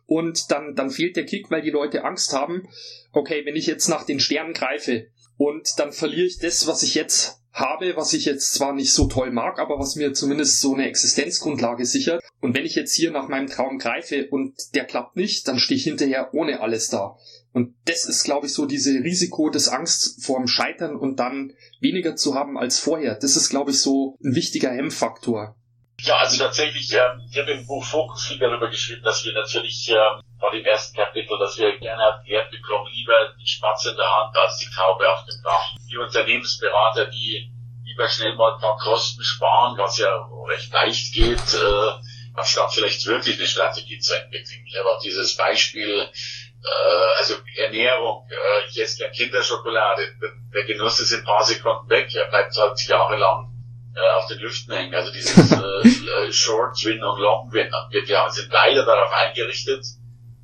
Und 0.05 0.51
dann, 0.51 0.75
dann 0.75 0.89
fehlt 0.89 1.15
der 1.15 1.25
Kick, 1.25 1.49
weil 1.49 1.61
die 1.61 1.71
Leute 1.71 2.03
Angst 2.03 2.33
haben. 2.33 2.67
Okay, 3.13 3.45
wenn 3.45 3.55
ich 3.55 3.67
jetzt 3.67 3.87
nach 3.87 4.05
den 4.05 4.19
Sternen 4.19 4.53
greife 4.53 5.07
und 5.37 5.69
dann 5.77 5.91
verliere 5.91 6.27
ich 6.27 6.39
das, 6.39 6.67
was 6.67 6.83
ich 6.83 6.95
jetzt 6.95 7.39
habe, 7.51 7.95
was 7.95 8.13
ich 8.13 8.25
jetzt 8.25 8.53
zwar 8.53 8.73
nicht 8.73 8.93
so 8.93 9.07
toll 9.07 9.31
mag, 9.31 9.59
aber 9.59 9.79
was 9.79 9.95
mir 9.95 10.13
zumindest 10.13 10.61
so 10.61 10.73
eine 10.73 10.87
Existenzgrundlage 10.87 11.85
sichert. 11.85 12.21
Und 12.39 12.55
wenn 12.55 12.65
ich 12.65 12.75
jetzt 12.75 12.93
hier 12.93 13.11
nach 13.11 13.29
meinem 13.29 13.47
Traum 13.47 13.79
greife 13.79 14.27
und 14.29 14.55
der 14.75 14.85
klappt 14.85 15.15
nicht, 15.15 15.47
dann 15.47 15.57
stehe 15.57 15.77
ich 15.77 15.83
hinterher 15.83 16.33
ohne 16.33 16.61
alles 16.61 16.89
da. 16.89 17.17
Und 17.53 17.75
das 17.85 18.05
ist, 18.05 18.23
glaube 18.23 18.45
ich, 18.45 18.53
so 18.53 18.67
diese 18.67 18.91
Risiko 18.91 19.49
des 19.49 19.69
Angst 19.69 20.23
vorm 20.23 20.47
Scheitern 20.47 20.95
und 20.95 21.19
dann 21.19 21.53
weniger 21.81 22.15
zu 22.15 22.35
haben 22.35 22.57
als 22.57 22.77
vorher. 22.77 23.15
Das 23.15 23.35
ist, 23.35 23.49
glaube 23.49 23.71
ich, 23.71 23.79
so 23.79 24.17
ein 24.23 24.35
wichtiger 24.35 24.69
Hemmfaktor. 24.69 25.55
Ja, 26.01 26.17
also 26.17 26.37
tatsächlich, 26.37 26.93
ähm, 26.93 27.27
ich 27.29 27.37
habe 27.37 27.51
im 27.51 27.65
Buch 27.65 27.83
Fokus 27.83 28.27
viel 28.27 28.37
darüber 28.37 28.69
geschrieben, 28.69 29.01
dass 29.03 29.25
wir 29.25 29.33
natürlich 29.33 29.89
ähm, 29.89 30.21
vor 30.39 30.51
dem 30.51 30.63
ersten 30.63 30.95
Kapitel, 30.95 31.39
dass 31.39 31.57
wir 31.57 31.77
gerne 31.79 32.03
erklärt 32.03 32.51
bekommen, 32.51 32.87
lieber 32.93 33.33
die 33.39 33.47
Spatze 33.47 33.91
in 33.91 33.97
der 33.97 34.05
Hand 34.05 34.37
als 34.37 34.57
die 34.57 34.69
Taube 34.73 35.11
auf 35.11 35.25
dem 35.25 35.41
Dach. 35.43 35.75
Die 35.89 35.97
Unternehmensberater, 35.97 37.07
die 37.07 37.51
lieber 37.83 38.07
schnell 38.07 38.35
mal 38.35 38.53
ein 38.53 38.61
paar 38.61 38.77
Kosten 38.77 39.23
sparen, 39.23 39.77
was 39.77 39.97
ja 39.97 40.29
recht 40.47 40.71
leicht 40.71 41.13
geht, 41.13 41.53
äh, 41.55 41.91
anstatt 42.35 42.73
vielleicht 42.73 43.05
wirklich 43.07 43.37
eine 43.39 43.47
Strategie 43.47 43.97
zu 43.97 44.13
entwickeln. 44.13 44.65
Ich 44.67 44.77
habe 44.77 44.89
auch 44.89 45.01
dieses 45.01 45.35
Beispiel, 45.35 46.01
äh, 46.01 47.17
also 47.17 47.33
Ernährung, 47.55 48.29
äh, 48.29 48.69
ich 48.69 48.79
esse 48.79 48.99
gerne 48.99 49.13
Kinderschokolade, 49.13 50.07
der 50.53 50.63
Genuss 50.65 50.99
ist 50.99 51.11
in 51.11 51.19
ein 51.19 51.25
paar 51.25 51.43
Sekunden 51.43 51.89
weg, 51.89 52.13
er 52.13 52.29
bleibt 52.29 52.55
halt 52.55 52.79
jahrelang 52.87 53.56
äh, 53.97 54.13
auf 54.15 54.27
den 54.27 54.39
Lüften 54.39 54.73
hängen. 54.73 54.93
Also 54.93 55.11
dieses 55.11 55.51
äh, 55.51 56.31
Short 56.31 56.77
Win 56.85 57.03
und 57.03 57.19
Long 57.19 57.51
Win. 57.51 57.71
Wir, 57.89 58.07
wir 58.07 58.29
sind 58.29 58.51
leider 58.51 58.85
darauf 58.85 59.11
eingerichtet, 59.11 59.83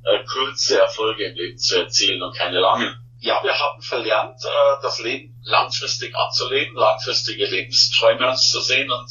äh, 0.04 0.24
kurze 0.24 0.80
Erfolge 0.80 1.24
im 1.26 1.36
Leben 1.36 1.58
zu 1.58 1.78
erzielen 1.78 2.22
und 2.22 2.36
keine 2.36 2.60
langen. 2.60 2.96
Ja, 3.20 3.40
wir 3.42 3.58
haben 3.58 3.80
verlernt, 3.80 4.44
äh, 4.44 4.82
das 4.82 5.00
Leben 5.00 5.40
langfristig 5.44 6.14
anzuleben, 6.14 6.74
langfristige 6.74 7.46
Lebensträume 7.46 8.28
uns 8.28 8.50
zu 8.50 8.60
sehen 8.60 8.90
und, 8.90 9.10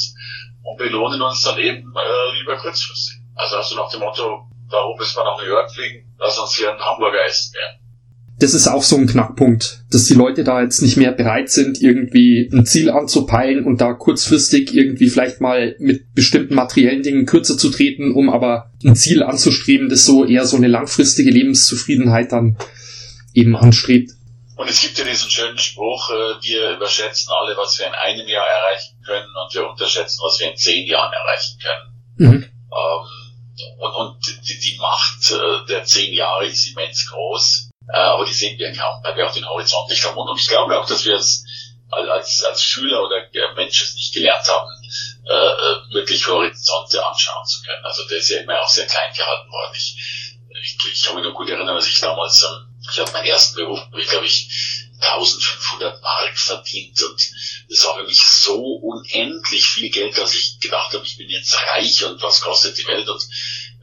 und 0.64 0.78
belohnen 0.78 1.22
uns 1.22 1.42
dann 1.44 1.58
eben 1.58 1.94
äh, 1.96 2.38
lieber 2.38 2.58
kurzfristig. 2.58 3.22
Also, 3.36 3.58
also 3.58 3.76
nach 3.76 3.90
dem 3.90 4.02
Motto, 4.02 4.50
warum 4.68 4.98
müssen 4.98 5.18
wir 5.18 5.24
nach 5.24 5.38
New 5.38 5.48
York 5.48 5.72
fliegen, 5.72 6.16
lass 6.20 6.38
uns 6.38 6.56
hier 6.56 6.70
einen 6.70 6.82
Hamburger 6.82 7.24
essen 7.26 7.54
werden 7.56 7.83
das 8.40 8.54
ist 8.54 8.68
auch 8.68 8.84
so 8.84 8.98
ein 8.98 9.08
Knackpunkt, 9.08 9.84
dass 9.92 10.06
die 10.06 10.16
Leute 10.16 10.44
da 10.44 10.62
jetzt 10.62 10.82
nicht 10.82 10.98
mehr 10.98 11.12
bereit 11.12 11.50
sind, 11.50 11.82
irgendwie 11.82 12.50
ein 12.52 12.66
Ziel 12.66 12.90
anzupeilen 12.90 13.64
und 13.64 13.80
da 13.80 13.94
kurzfristig 13.94 14.74
irgendwie 14.74 15.10
vielleicht 15.10 15.40
mal 15.40 15.76
mit 15.80 16.14
bestimmten 16.14 16.56
materiellen 16.56 17.04
Dingen 17.04 17.26
kürzer 17.26 17.58
zu 17.58 17.70
treten, 17.70 18.14
um 18.14 18.30
aber 18.30 18.72
ein 18.84 18.96
Ziel 18.96 19.24
anzustreben, 19.24 19.90
das 19.90 20.06
so 20.06 20.26
eher 20.26 20.46
so 20.46 20.58
eine 20.58 20.68
langfristige 20.68 21.30
Lebenszufriedenheit 21.30 22.32
dann 22.32 22.58
eben 23.34 23.56
anstrebt. 23.56 24.12
Und 24.56 24.70
es 24.70 24.82
gibt 24.82 24.98
ja 24.98 25.06
diesen 25.06 25.30
schönen 25.30 25.58
Spruch, 25.58 26.10
äh, 26.10 26.44
wir 26.44 26.76
überschätzen 26.76 27.32
alle, 27.34 27.58
was 27.58 27.78
wir 27.80 27.88
in 27.88 27.94
einem 27.94 28.28
Jahr 28.28 28.46
erreichen 28.46 28.96
können 29.06 29.28
und 29.44 29.54
wir 29.54 29.68
unterschätzen, 29.68 30.20
was 30.24 30.40
wir 30.40 30.52
in 30.52 30.58
zehn 30.58 30.88
Jahren 30.88 31.12
erreichen 31.12 31.58
können. 31.60 32.32
Mhm. 32.32 32.44
Ähm, 32.44 33.24
und, 33.80 33.94
und 33.96 34.18
die, 34.48 34.60
die 34.60 34.78
Macht 34.78 35.32
äh, 35.32 35.68
der 35.68 35.84
zehn 35.84 36.14
Jahre 36.14 36.46
ist 36.46 36.68
immens 36.68 37.10
groß. 37.10 37.70
Äh, 37.90 37.98
aber 37.98 38.26
die 38.26 38.34
sehen 38.34 38.58
wir 38.58 38.74
kaum, 38.74 39.04
weil 39.04 39.16
wir 39.16 39.28
auch 39.28 39.34
den 39.34 39.48
Horizont 39.48 39.90
nicht 39.90 40.04
haben. 40.06 40.18
Und 40.18 40.40
ich 40.40 40.48
glaube 40.48 40.80
auch, 40.80 40.86
dass 40.86 41.06
wir 41.06 41.16
es 41.16 41.44
als, 41.90 42.44
als 42.44 42.64
Schüler 42.64 43.04
oder 43.04 43.28
Mensch 43.56 43.82
es 43.82 43.96
nicht 43.96 44.14
gelernt 44.14 44.48
haben, 44.48 44.70
äh, 45.26 45.34
äh, 45.34 45.94
wirklich 45.94 46.28
Horizonte 46.28 47.06
anschauen 47.06 47.46
zu 47.46 47.62
können. 47.64 47.86
Also 47.86 48.08
der 48.08 48.18
ist 48.18 48.30
ja 48.30 48.42
immer 48.42 48.60
auch 48.60 48.70
sehr 48.70 48.88
klein 48.88 49.14
gehalten 49.14 49.50
worden. 49.52 49.74
Ich, 49.76 49.96
ich, 50.64 50.78
ich 50.92 51.04
kann 51.04 51.16
mich 51.16 51.24
nur 51.24 51.34
gut 51.34 51.50
erinnern, 51.50 51.76
dass 51.76 51.88
ich 51.88 52.00
damals, 52.00 52.44
ähm, 52.44 52.68
ich 52.92 53.00
habe 53.00 53.12
meinen 53.12 53.28
ersten 53.28 53.56
Beruf, 53.56 53.80
ich 53.98 54.08
glaube 54.08 54.26
ich 54.26 54.50
1500 55.00 56.02
Mark 56.02 56.38
verdient 56.38 57.02
und 57.04 57.32
das 57.70 57.86
war 57.86 57.98
für 57.98 58.04
mich 58.04 58.22
so 58.22 58.58
unendlich 58.62 59.66
viel 59.66 59.90
Geld, 59.90 60.18
dass 60.18 60.34
ich 60.34 60.60
gedacht 60.60 60.94
habe, 60.94 61.06
ich 61.06 61.18
bin 61.18 61.30
jetzt 61.30 61.58
reich 61.68 62.04
und 62.06 62.22
was 62.22 62.42
kostet 62.42 62.78
die 62.78 62.88
Welt 62.88 63.08
und 63.08 63.22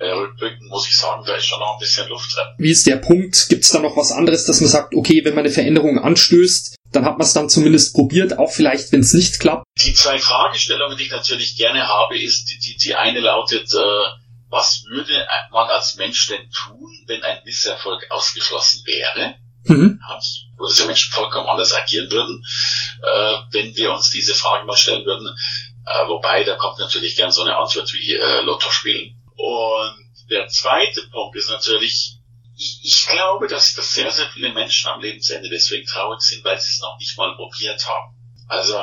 äh, 0.01 0.11
rückblickend 0.13 0.69
muss 0.69 0.89
ich 0.89 0.97
sagen, 0.97 1.23
da 1.27 1.35
ist 1.37 1.47
schon 1.47 1.61
noch 1.61 1.75
ein 1.75 1.79
bisschen 1.79 2.09
Luft 2.09 2.35
drin. 2.35 2.47
Wie 2.59 2.71
ist 2.71 2.87
der 2.87 2.97
Punkt? 2.97 3.49
Gibt 3.49 3.65
es 3.65 3.71
da 3.71 3.81
noch 3.81 3.97
was 3.97 4.13
anderes, 4.13 4.47
dass 4.47 4.61
man 4.61 4.71
sagt, 4.71 4.95
okay, 4.95 5.25
wenn 5.25 5.35
man 5.35 5.45
eine 5.45 5.53
Veränderung 5.53 5.99
anstößt, 5.99 6.77
dann 6.93 7.05
hat 7.05 7.19
man 7.19 7.27
es 7.27 7.35
dann 7.35 7.51
zumindest 7.51 7.95
probiert, 7.95 8.39
auch 8.39 8.51
vielleicht, 8.51 8.93
wenn 8.93 9.01
es 9.01 9.13
nicht 9.13 9.39
klappt? 9.39 9.65
Die 9.79 9.93
zwei 9.93 10.19
Fragestellungen, 10.19 10.97
die 10.97 11.05
ich 11.05 11.11
natürlich 11.11 11.57
gerne 11.57 11.87
habe, 11.87 12.19
ist, 12.19 12.47
die, 12.47 12.59
die, 12.59 12.77
die 12.79 12.95
eine 12.95 13.21
lautet, 13.21 13.73
äh, 13.75 13.79
was 14.49 14.85
würde 14.89 15.13
man 15.53 15.69
als 15.69 15.97
Mensch 15.97 16.27
denn 16.29 16.51
tun, 16.51 17.05
wenn 17.07 17.23
ein 17.23 17.39
Misserfolg 17.45 18.11
ausgeschlossen 18.11 18.83
wäre? 18.87 19.35
Mhm. 19.65 20.01
Wo 20.57 20.67
diese 20.67 20.87
Menschen 20.87 21.13
vollkommen 21.13 21.47
anders 21.47 21.75
agieren 21.75 22.11
würden, 22.11 22.43
äh, 23.03 23.35
wenn 23.53 23.77
wir 23.77 23.93
uns 23.93 24.11
diese 24.11 24.35
Frage 24.35 24.65
mal 24.67 24.77
stellen 24.77 25.05
würden. 25.05 25.29
Äh, 25.87 26.09
wobei, 26.09 26.43
da 26.45 26.57
kommt 26.57 26.79
natürlich 26.79 27.17
gern 27.17 27.31
so 27.31 27.43
eine 27.43 27.57
Antwort 27.57 27.93
wie 27.93 28.15
äh, 28.15 28.41
Lotto 28.43 28.71
spielen. 28.71 29.20
Und 29.41 30.29
der 30.29 30.49
zweite 30.49 31.03
Punkt 31.09 31.37
ist 31.37 31.49
natürlich, 31.49 32.19
ich, 32.57 32.81
ich 32.83 33.07
glaube, 33.07 33.49
dass, 33.49 33.75
dass 33.75 33.95
sehr, 33.95 34.11
sehr 34.11 34.29
viele 34.31 34.53
Menschen 34.53 34.91
am 34.91 35.01
Lebensende 35.01 35.49
deswegen 35.49 35.87
traurig 35.87 36.21
sind, 36.21 36.45
weil 36.45 36.61
sie 36.61 36.69
es 36.69 36.81
noch 36.81 36.99
nicht 36.99 37.17
mal 37.17 37.35
probiert 37.37 37.87
haben. 37.89 38.15
Also, 38.49 38.79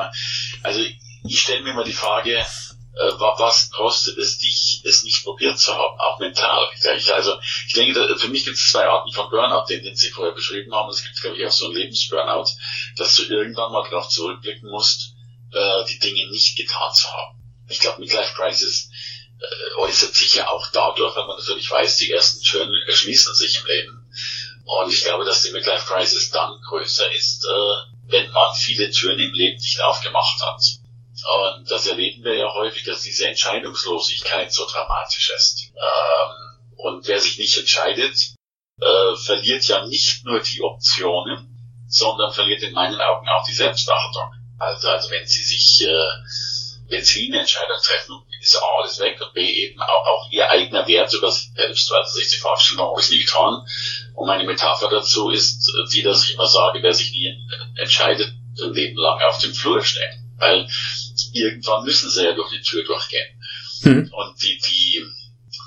also 0.64 0.82
ich 1.28 1.42
stelle 1.42 1.62
mir 1.62 1.74
mal 1.74 1.84
die 1.84 1.94
Frage, 1.94 2.38
äh, 2.40 3.12
was 3.20 3.70
kostet 3.70 4.18
es 4.18 4.40
dich, 4.40 4.82
es 4.84 5.04
nicht 5.04 5.24
probiert 5.24 5.60
zu 5.60 5.76
haben, 5.76 6.00
auch 6.00 6.18
mental. 6.20 6.68
Also 7.14 7.38
ich 7.68 7.74
denke, 7.74 8.18
für 8.18 8.30
mich 8.30 8.46
gibt 8.46 8.58
es 8.58 8.72
zwei 8.72 8.88
Arten 8.88 9.12
von 9.12 9.30
Burnout, 9.30 9.68
den, 9.70 9.84
den 9.84 9.96
Sie 9.96 10.10
vorher 10.10 10.34
beschrieben 10.34 10.74
haben. 10.74 10.90
Es 10.90 11.04
gibt, 11.04 11.22
glaube 11.22 11.38
ich, 11.38 11.46
auch 11.46 11.52
so 11.52 11.66
einen 11.66 11.76
Lebensburnout, 11.76 12.50
dass 12.96 13.16
du 13.16 13.24
irgendwann 13.26 13.72
mal 13.72 13.88
darauf 13.88 14.10
zurückblicken 14.10 14.72
musst, 14.72 15.14
äh, 15.54 15.86
die 15.86 16.00
Dinge 16.00 16.28
nicht 16.32 16.58
getan 16.58 16.92
zu 16.94 17.08
haben. 17.10 17.38
Ich 17.70 17.80
glaube, 17.80 18.00
Midlife 18.00 18.34
Crisis 18.34 18.90
äußert 19.78 20.16
sich 20.16 20.36
ja 20.36 20.50
auch 20.50 20.68
dadurch, 20.72 21.16
wenn 21.16 21.28
man 21.28 21.38
natürlich 21.38 21.70
weiß, 21.70 21.98
die 21.98 22.12
ersten 22.12 22.42
Türen 22.42 22.72
erschließen 22.88 23.36
sich 23.36 23.60
im 23.60 23.66
Leben. 23.66 24.10
Und 24.66 24.92
ich 24.92 25.04
glaube, 25.04 25.24
dass 25.24 25.44
die 25.44 25.52
Midlife 25.52 25.86
Crisis 25.86 26.32
dann 26.32 26.60
größer 26.68 27.12
ist, 27.14 27.46
äh, 27.46 28.12
wenn 28.12 28.32
man 28.32 28.54
viele 28.56 28.90
Türen 28.90 29.20
im 29.20 29.34
Leben 29.34 29.58
nicht 29.58 29.82
aufgemacht 29.82 30.42
hat. 30.42 30.62
Und 31.56 31.70
das 31.72 31.88
erleben 31.88 32.24
wir 32.24 32.36
ja 32.36 32.54
häufig, 32.54 32.84
dass 32.84 33.02
diese 33.02 33.28
Entscheidungslosigkeit 33.28 34.52
so 34.52 34.68
dramatisch 34.68 35.32
ist. 35.36 35.72
Ähm, 35.76 36.76
und 36.76 37.08
wer 37.08 37.20
sich 37.20 37.38
nicht 37.38 37.58
entscheidet, 37.58 38.16
äh, 38.82 39.16
verliert 39.16 39.66
ja 39.66 39.86
nicht 39.88 40.26
nur 40.26 40.42
die 40.42 40.62
Optionen, 40.62 41.58
sondern 41.88 42.34
verliert 42.34 42.62
in 42.62 42.74
meinen 42.74 43.00
Augen 43.00 43.28
auch 43.30 43.46
die 43.46 43.54
Selbstachtung. 43.54 44.32
Also, 44.60 44.90
also 44.90 45.10
wenn 45.12 45.26
Sie 45.26 45.44
sich, 45.44 45.88
äh, 45.88 46.10
wenn 46.90 47.04
Sie 47.04 47.28
eine 47.28 47.42
Entscheidung 47.42 47.78
treffen, 47.84 48.22
ist 48.42 48.56
A 48.56 48.66
alles 48.80 49.00
weg 49.00 49.20
und 49.22 49.34
B 49.34 49.42
eben 49.42 49.82
auch, 49.82 50.06
auch 50.06 50.32
Ihr 50.32 50.50
eigener 50.50 50.88
Wert 50.88 51.14
über 51.14 51.32
sich 51.32 51.50
selbst, 51.56 51.92
weil 51.92 52.06
Sie 52.06 52.24
sich 52.24 52.34
die 52.34 52.40
Vorstellung 52.40 52.86
auch 52.86 52.98
nicht 52.98 53.26
getan. 53.26 53.66
Und 54.16 54.28
meine 54.28 54.46
Metapher 54.46 54.90
dazu 54.90 55.30
ist 55.30 55.72
die, 55.92 56.02
dass 56.02 56.24
ich 56.24 56.36
immer 56.36 56.48
sage, 56.48 56.82
wer 56.82 56.94
sich 56.94 57.12
nie 57.12 57.36
entscheidet, 57.76 58.34
ein 58.62 58.74
Leben 58.74 58.98
lang 58.98 59.22
auf 59.22 59.40
dem 59.40 59.54
Flur 59.54 59.84
stehen. 59.84 60.36
Weil 60.38 60.68
irgendwann 61.34 61.84
müssen 61.84 62.10
sie 62.10 62.24
ja 62.24 62.34
durch 62.34 62.52
die 62.52 62.62
Tür 62.62 62.84
durchgehen. 62.84 63.40
Mhm. 63.84 64.12
Und 64.14 64.42
die, 64.42 64.58
die, 64.58 65.06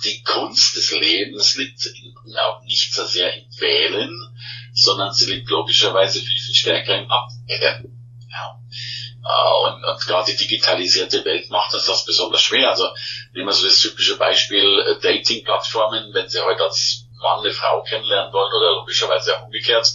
die 0.04 0.22
Kunst 0.22 0.76
des 0.76 0.92
Lebens 0.92 1.56
liegt 1.56 1.86
in, 1.86 2.14
auch 2.36 2.62
nicht 2.62 2.92
so 2.94 3.04
sehr 3.04 3.34
im 3.34 3.44
Wählen, 3.60 4.10
sondern 4.72 5.12
sie 5.12 5.32
liegt 5.32 5.48
logischerweise 5.48 6.20
viel, 6.20 6.40
viel 6.40 6.54
stärker 6.54 6.98
im 6.98 7.10
Abwählen. 7.10 7.96
Ja. 8.30 8.60
Uh, 9.22 9.68
und, 9.68 9.84
und 9.84 10.06
gerade 10.06 10.32
die 10.32 10.38
digitalisierte 10.38 11.24
Welt 11.26 11.50
macht 11.50 11.74
uns 11.74 11.84
das 11.84 12.06
besonders 12.06 12.40
schwer. 12.40 12.70
Also 12.70 12.88
nehmen 13.34 13.48
wir 13.48 13.52
so 13.52 13.66
das 13.66 13.78
typische 13.78 14.16
Beispiel 14.16 14.64
äh, 14.80 15.00
Dating-Plattformen, 15.00 16.14
wenn 16.14 16.28
Sie 16.28 16.40
heute 16.40 16.64
als 16.64 17.04
Mann 17.20 17.40
eine 17.40 17.52
Frau 17.52 17.82
kennenlernen 17.82 18.32
wollen 18.32 18.52
oder 18.52 18.76
logischerweise 18.76 19.36
auch 19.36 19.44
umgekehrt, 19.44 19.86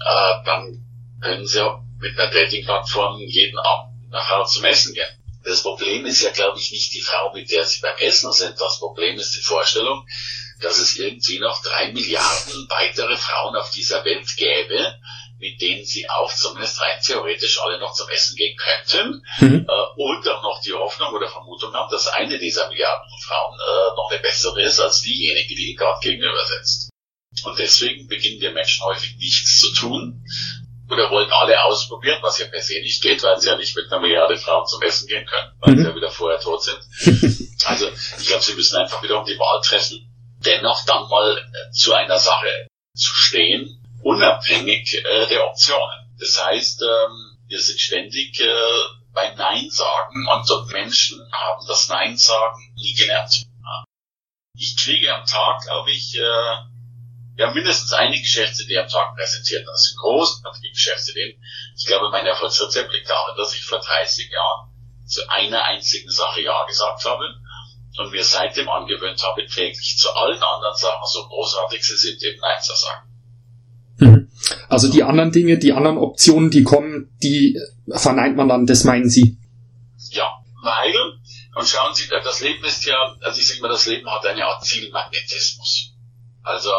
uh, 0.00 0.44
dann 0.44 0.84
können 1.22 1.46
Sie 1.46 1.64
mit 2.00 2.18
einer 2.18 2.30
Dating-Plattform 2.30 3.20
jeden 3.20 3.58
Abend 3.58 4.10
nach 4.10 4.28
Hause 4.30 4.54
zum 4.54 4.64
Essen 4.64 4.94
gehen. 4.94 5.06
Das 5.44 5.62
Problem 5.62 6.04
ist 6.04 6.22
ja, 6.22 6.30
glaube 6.30 6.58
ich, 6.58 6.72
nicht 6.72 6.92
die 6.94 7.00
Frau, 7.00 7.32
mit 7.32 7.50
der 7.50 7.64
sie 7.64 7.80
beim 7.80 7.96
Essen 7.98 8.32
sind. 8.32 8.60
Das 8.60 8.78
Problem 8.80 9.16
ist 9.18 9.34
die 9.34 9.40
Vorstellung, 9.40 10.06
dass 10.60 10.78
es 10.78 10.96
irgendwie 10.96 11.38
noch 11.38 11.62
drei 11.62 11.92
Milliarden 11.92 12.66
weitere 12.68 13.16
Frauen 13.16 13.56
auf 13.56 13.70
dieser 13.70 14.04
Welt 14.04 14.28
gäbe, 14.36 14.98
mit 15.38 15.60
denen 15.60 15.84
sie 15.84 16.08
auch 16.10 16.32
zumindest 16.32 16.80
rein 16.80 17.00
theoretisch 17.04 17.60
alle 17.60 17.78
noch 17.78 17.92
zum 17.92 18.08
Essen 18.08 18.36
gehen 18.36 18.56
könnten 18.56 19.22
mhm. 19.40 19.66
äh, 19.68 20.02
und 20.02 20.28
auch 20.28 20.42
noch 20.42 20.60
die 20.64 20.72
Hoffnung 20.72 21.14
oder 21.14 21.28
Vermutung 21.28 21.72
haben, 21.72 21.90
dass 21.90 22.08
eine 22.08 22.38
dieser 22.38 22.68
Milliarden 22.68 23.08
Frauen 23.26 23.54
äh, 23.54 23.96
noch 23.96 24.10
eine 24.10 24.20
bessere 24.20 24.60
ist 24.62 24.80
als 24.80 25.02
diejenige, 25.02 25.54
die 25.54 25.70
ihnen 25.70 25.78
gerade 25.78 26.00
gegenüber 26.00 26.44
sitzt. 26.44 26.90
Und 27.44 27.58
deswegen 27.58 28.08
beginnen 28.08 28.40
wir 28.40 28.50
Menschen 28.52 28.84
häufig 28.84 29.16
nichts 29.16 29.60
zu 29.60 29.72
tun, 29.74 30.24
oder 30.90 31.10
wollen 31.10 31.30
alle 31.30 31.62
ausprobieren, 31.64 32.18
was 32.22 32.38
ja 32.38 32.46
per 32.46 32.62
se 32.62 32.80
nicht 32.80 33.02
geht, 33.02 33.22
weil 33.22 33.38
sie 33.38 33.48
ja 33.48 33.56
nicht 33.56 33.76
mit 33.76 33.90
einer 33.90 34.00
Milliarde 34.00 34.36
Frauen 34.36 34.66
zum 34.66 34.82
Essen 34.82 35.06
gehen 35.06 35.26
können, 35.26 35.52
weil 35.60 35.74
mhm. 35.74 35.78
sie 35.78 35.84
ja 35.84 35.94
wieder 35.94 36.10
vorher 36.10 36.40
tot 36.40 36.62
sind. 36.62 36.78
also 37.64 37.88
ich 38.18 38.26
glaube, 38.26 38.42
sie 38.42 38.54
müssen 38.54 38.76
einfach 38.76 39.02
wieder 39.02 39.18
um 39.18 39.26
die 39.26 39.38
Wahl 39.38 39.60
treffen, 39.62 40.10
dennoch 40.44 40.84
dann 40.86 41.08
mal 41.08 41.36
äh, 41.36 41.72
zu 41.72 41.92
einer 41.92 42.18
Sache 42.18 42.68
zu 42.94 43.14
stehen, 43.14 43.84
unabhängig 44.08 44.94
äh, 44.94 45.28
der 45.28 45.46
Optionen. 45.46 46.16
Das 46.18 46.42
heißt, 46.42 46.82
ähm, 46.82 47.38
wir 47.46 47.60
sind 47.60 47.78
ständig 47.78 48.40
äh, 48.40 48.80
bei 49.12 49.34
Nein 49.34 49.68
sagen 49.70 50.26
und 50.26 50.72
Menschen 50.72 51.20
haben 51.32 51.66
das 51.66 51.88
Nein 51.88 52.16
sagen 52.16 52.74
nie 52.76 52.94
gelernt. 52.94 53.44
Ich 54.54 54.76
kriege 54.76 55.14
am 55.14 55.24
Tag, 55.26 55.62
glaube 55.62 55.90
ich, 55.90 56.18
äh, 56.18 57.44
haben 57.44 57.54
mindestens 57.54 57.92
eine 57.92 58.18
Geschäftsidee 58.18 58.78
am 58.78 58.88
Tag 58.88 59.14
präsentiert. 59.14 59.64
Das 59.66 59.82
sind 59.84 59.98
großartige 59.98 60.72
Geschäftsideen. 60.72 61.40
Ich 61.76 61.86
glaube, 61.86 62.10
mein 62.10 62.26
Erfolgsrezept 62.26 62.92
liegt 62.92 63.08
darin, 63.08 63.36
dass 63.36 63.54
ich 63.54 63.62
vor 63.62 63.78
30 63.78 64.30
Jahren 64.30 64.70
zu 65.06 65.28
einer 65.28 65.64
einzigen 65.64 66.10
Sache 66.10 66.40
Ja 66.40 66.64
gesagt 66.64 67.04
habe 67.04 67.24
und 67.98 68.10
mir 68.10 68.24
seitdem 68.24 68.68
angewöhnt 68.68 69.22
habe, 69.22 69.46
täglich 69.46 69.96
zu 69.98 70.10
allen 70.12 70.42
anderen 70.42 70.76
Sachen, 70.76 71.06
so 71.06 71.28
großartig 71.28 71.84
sie 71.84 71.96
sind, 71.96 72.22
eben 72.22 72.40
Nein 72.40 72.60
zu 72.60 72.74
sagen. 72.74 73.07
Mhm. 73.98 74.30
Also 74.68 74.90
die 74.90 75.02
anderen 75.02 75.32
Dinge, 75.32 75.58
die 75.58 75.72
anderen 75.72 75.98
Optionen, 75.98 76.50
die 76.50 76.62
kommen, 76.62 77.10
die 77.22 77.58
verneint 77.88 78.36
man 78.36 78.48
dann, 78.48 78.66
das 78.66 78.84
meinen 78.84 79.08
Sie? 79.08 79.38
Ja, 80.10 80.30
weil, 80.62 80.94
und 81.54 81.68
schauen 81.68 81.94
Sie, 81.94 82.08
das 82.08 82.40
Leben 82.40 82.64
ist 82.64 82.84
ja, 82.86 83.16
also 83.20 83.40
ich 83.40 83.48
sage 83.48 83.60
mal, 83.60 83.68
das 83.68 83.86
Leben 83.86 84.08
hat 84.10 84.24
eine 84.26 84.44
Art 84.46 84.64
Zielmagnetismus. 84.64 85.94
Also 86.42 86.70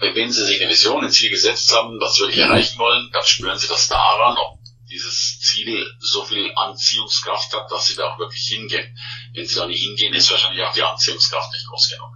wenn 0.00 0.30
Sie 0.30 0.44
sich 0.44 0.60
eine 0.60 0.70
Vision, 0.70 1.04
ein 1.04 1.10
Ziel 1.10 1.30
gesetzt 1.30 1.74
haben, 1.74 2.00
was 2.00 2.14
Sie 2.14 2.22
wirklich 2.22 2.40
erreichen 2.40 2.78
wollen, 2.78 3.10
dann 3.12 3.24
spüren 3.24 3.58
Sie 3.58 3.68
das 3.68 3.88
daran, 3.88 4.36
ob 4.36 4.58
dieses 4.90 5.40
Ziel 5.40 5.86
so 5.98 6.24
viel 6.24 6.52
Anziehungskraft 6.54 7.52
hat, 7.54 7.70
dass 7.70 7.86
Sie 7.86 7.96
da 7.96 8.04
auch 8.04 8.18
wirklich 8.18 8.46
hingehen. 8.46 8.96
Wenn 9.34 9.46
Sie 9.46 9.56
da 9.56 9.66
nicht 9.66 9.82
hingehen, 9.82 10.14
ist 10.14 10.30
wahrscheinlich 10.30 10.62
auch 10.64 10.72
die 10.72 10.82
Anziehungskraft 10.82 11.52
nicht 11.52 11.66
groß 11.68 11.90
genug. 11.90 12.10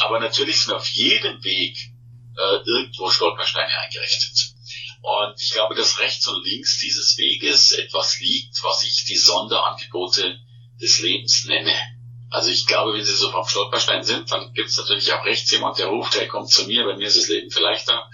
Aber 0.00 0.20
natürlich 0.20 0.60
sind 0.60 0.74
auf 0.74 0.86
jedem 0.88 1.42
Weg 1.42 1.76
äh, 2.36 2.56
irgendwo 2.64 3.10
Stolpersteine 3.10 3.78
eingerichtet. 3.78 4.54
Und 5.02 5.40
ich 5.40 5.52
glaube, 5.52 5.74
dass 5.74 6.00
rechts 6.00 6.26
und 6.26 6.44
links 6.44 6.78
dieses 6.78 7.16
Weges 7.16 7.72
etwas 7.72 8.18
liegt, 8.20 8.62
was 8.64 8.82
ich 8.82 9.04
die 9.04 9.16
Sonderangebote 9.16 10.38
des 10.80 11.00
Lebens 11.00 11.44
nenne. 11.44 11.72
Also 12.30 12.50
ich 12.50 12.66
glaube, 12.66 12.92
wenn 12.92 13.04
Sie 13.04 13.14
so 13.14 13.30
vom 13.30 13.46
Stolperstein 13.46 14.02
sind, 14.02 14.30
dann 14.32 14.52
gibt 14.52 14.68
es 14.68 14.76
natürlich 14.76 15.12
auch 15.12 15.24
rechts 15.24 15.50
jemand, 15.52 15.78
der 15.78 15.86
ruft, 15.86 16.16
hey, 16.16 16.26
kommt 16.26 16.50
zu 16.50 16.66
mir, 16.66 16.84
bei 16.84 16.96
mir 16.96 17.06
ist 17.06 17.16
das 17.16 17.28
Leben 17.28 17.50
vielleicht 17.50 17.88
da. 17.88 18.10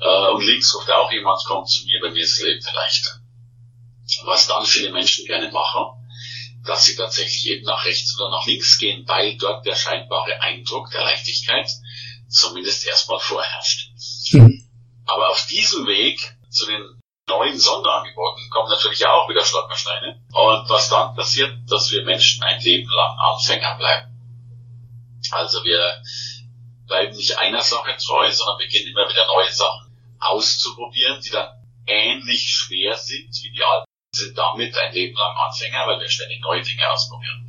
Äh, 0.00 0.30
und 0.32 0.46
links 0.46 0.74
ruft 0.74 0.90
auch 0.90 1.10
jemand, 1.10 1.44
kommt 1.44 1.68
zu 1.68 1.84
mir, 1.84 2.00
bei 2.00 2.10
mir 2.10 2.22
ist 2.22 2.38
das 2.38 2.46
Leben 2.46 2.62
vielleicht 2.62 3.06
da. 3.06 3.10
Was 4.24 4.46
dann 4.46 4.64
viele 4.64 4.92
Menschen 4.92 5.26
gerne 5.26 5.50
machen, 5.50 6.00
dass 6.64 6.84
sie 6.84 6.96
tatsächlich 6.96 7.46
eben 7.48 7.64
nach 7.64 7.84
rechts 7.84 8.18
oder 8.18 8.30
nach 8.30 8.46
links 8.46 8.78
gehen, 8.78 9.06
weil 9.08 9.36
dort 9.36 9.66
der 9.66 9.74
scheinbare 9.74 10.40
Eindruck 10.42 10.90
der 10.90 11.02
Leichtigkeit 11.02 11.68
zumindest 12.30 12.86
erstmal 12.86 13.20
vorherrscht. 13.20 13.90
Mhm. 14.32 14.68
Aber 15.06 15.30
auf 15.30 15.46
diesem 15.46 15.86
Weg 15.86 16.36
zu 16.48 16.66
den 16.66 17.00
neuen 17.28 17.58
Sonderangeboten 17.58 18.50
kommen 18.50 18.70
natürlich 18.70 19.04
auch 19.06 19.28
wieder 19.28 19.44
Stolpersteine. 19.44 20.20
Und 20.32 20.68
was 20.68 20.88
dann 20.88 21.14
passiert, 21.14 21.52
dass 21.66 21.90
wir 21.90 22.04
Menschen 22.04 22.42
ein 22.42 22.60
Leben 22.60 22.88
lang 22.88 23.18
Anfänger 23.18 23.76
bleiben. 23.76 24.08
Also 25.30 25.64
wir 25.64 26.02
bleiben 26.86 27.16
nicht 27.16 27.38
einer 27.38 27.62
Sache 27.62 27.96
treu, 27.96 28.30
sondern 28.32 28.58
beginnen 28.58 28.88
immer 28.88 29.08
wieder 29.08 29.26
neue 29.26 29.52
Sachen 29.52 29.96
auszuprobieren, 30.18 31.20
die 31.22 31.30
dann 31.30 31.48
ähnlich 31.86 32.48
schwer 32.48 32.96
sind 32.96 33.30
wie 33.42 33.50
die 33.52 33.62
alten 33.62 33.89
sind 34.12 34.36
damit 34.36 34.76
ein 34.76 34.92
Leben 34.92 35.16
lang 35.16 35.36
Anfänger, 35.36 35.86
weil 35.86 36.00
wir 36.00 36.08
ständig 36.08 36.40
neue 36.40 36.62
Dinge 36.62 36.90
ausprobieren. 36.90 37.48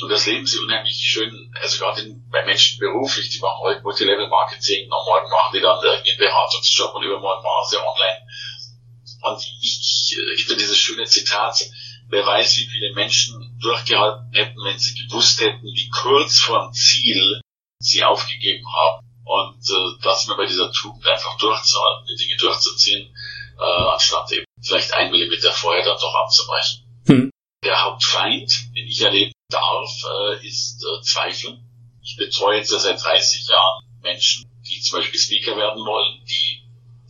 Und 0.00 0.08
das 0.08 0.26
Leben 0.26 0.44
ist 0.44 0.56
unheimlich 0.56 0.96
schön, 0.96 1.52
also 1.60 1.78
gerade 1.78 2.02
bei 2.30 2.44
Menschen 2.44 2.78
beruflich, 2.78 3.30
die 3.30 3.40
machen 3.40 3.60
heute 3.60 3.82
Multilevel-Marketing, 3.82 4.84
und 4.84 5.04
morgen 5.04 5.30
machen 5.30 5.52
die 5.54 5.60
dann 5.60 5.82
irgendwie 5.82 6.16
Beratungsjob 6.16 6.94
und 6.94 7.02
übermorgen 7.02 7.42
machen 7.42 7.68
sie 7.68 7.76
online 7.76 8.18
und 9.22 9.42
ich, 9.60 10.16
ich 10.34 10.44
finde 10.44 10.62
dieses 10.62 10.78
schöne 10.78 11.04
Zitat, 11.04 11.64
wer 12.08 12.24
weiß, 12.24 12.56
wie 12.58 12.66
viele 12.66 12.94
Menschen 12.94 13.58
durchgehalten 13.60 14.32
hätten, 14.32 14.64
wenn 14.64 14.78
sie 14.78 14.94
gewusst 15.06 15.40
hätten, 15.40 15.64
wie 15.64 15.90
kurz 15.90 16.38
vor 16.38 16.66
dem 16.66 16.72
Ziel 16.72 17.40
sie 17.80 18.04
aufgegeben 18.04 18.64
haben. 18.72 19.07
Und 19.28 19.60
äh, 19.60 20.02
dass 20.02 20.26
man 20.26 20.38
bei 20.38 20.46
dieser 20.46 20.72
Tugend 20.72 21.06
einfach 21.06 21.36
durchzuhalten, 21.36 22.06
die 22.06 22.16
Dinge 22.16 22.36
durchzuziehen, 22.38 23.14
äh, 23.58 23.92
anstatt 23.92 24.32
eben 24.32 24.46
vielleicht 24.62 24.94
ein 24.94 25.10
Millimeter 25.10 25.52
vorher 25.52 25.84
dann 25.84 25.98
doch 25.98 26.14
abzubrechen. 26.14 27.02
Hm. 27.06 27.30
Der 27.62 27.82
Hauptfeind, 27.82 28.50
den 28.74 28.86
ich 28.86 29.02
erleben 29.02 29.32
darf, 29.50 29.90
äh, 30.02 30.46
ist 30.46 30.82
äh, 30.82 31.02
Zweifel. 31.02 31.60
Ich 32.02 32.16
betreue 32.16 32.56
jetzt 32.56 32.72
ja 32.72 32.78
seit 32.78 33.04
30 33.04 33.48
Jahren 33.48 33.82
Menschen, 34.00 34.48
die 34.66 34.80
zum 34.80 34.98
Beispiel 34.98 35.20
Speaker 35.20 35.58
werden 35.58 35.84
wollen, 35.84 36.24
die, 36.24 36.62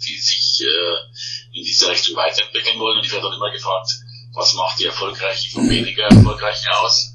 die 0.04 0.18
sich 0.18 0.66
äh, 0.66 1.56
in 1.56 1.62
diese 1.64 1.88
Richtung 1.88 2.16
weiterentwickeln 2.16 2.80
wollen. 2.80 2.98
Und 2.98 3.04
ich 3.04 3.12
werde 3.12 3.28
dann 3.28 3.36
immer 3.36 3.52
gefragt, 3.52 3.92
was 4.34 4.54
macht 4.54 4.80
die 4.80 4.86
erfolgreichen 4.86 5.52
von 5.52 5.70
weniger 5.70 6.02
erfolgreichen 6.06 6.68
aus? 6.80 7.12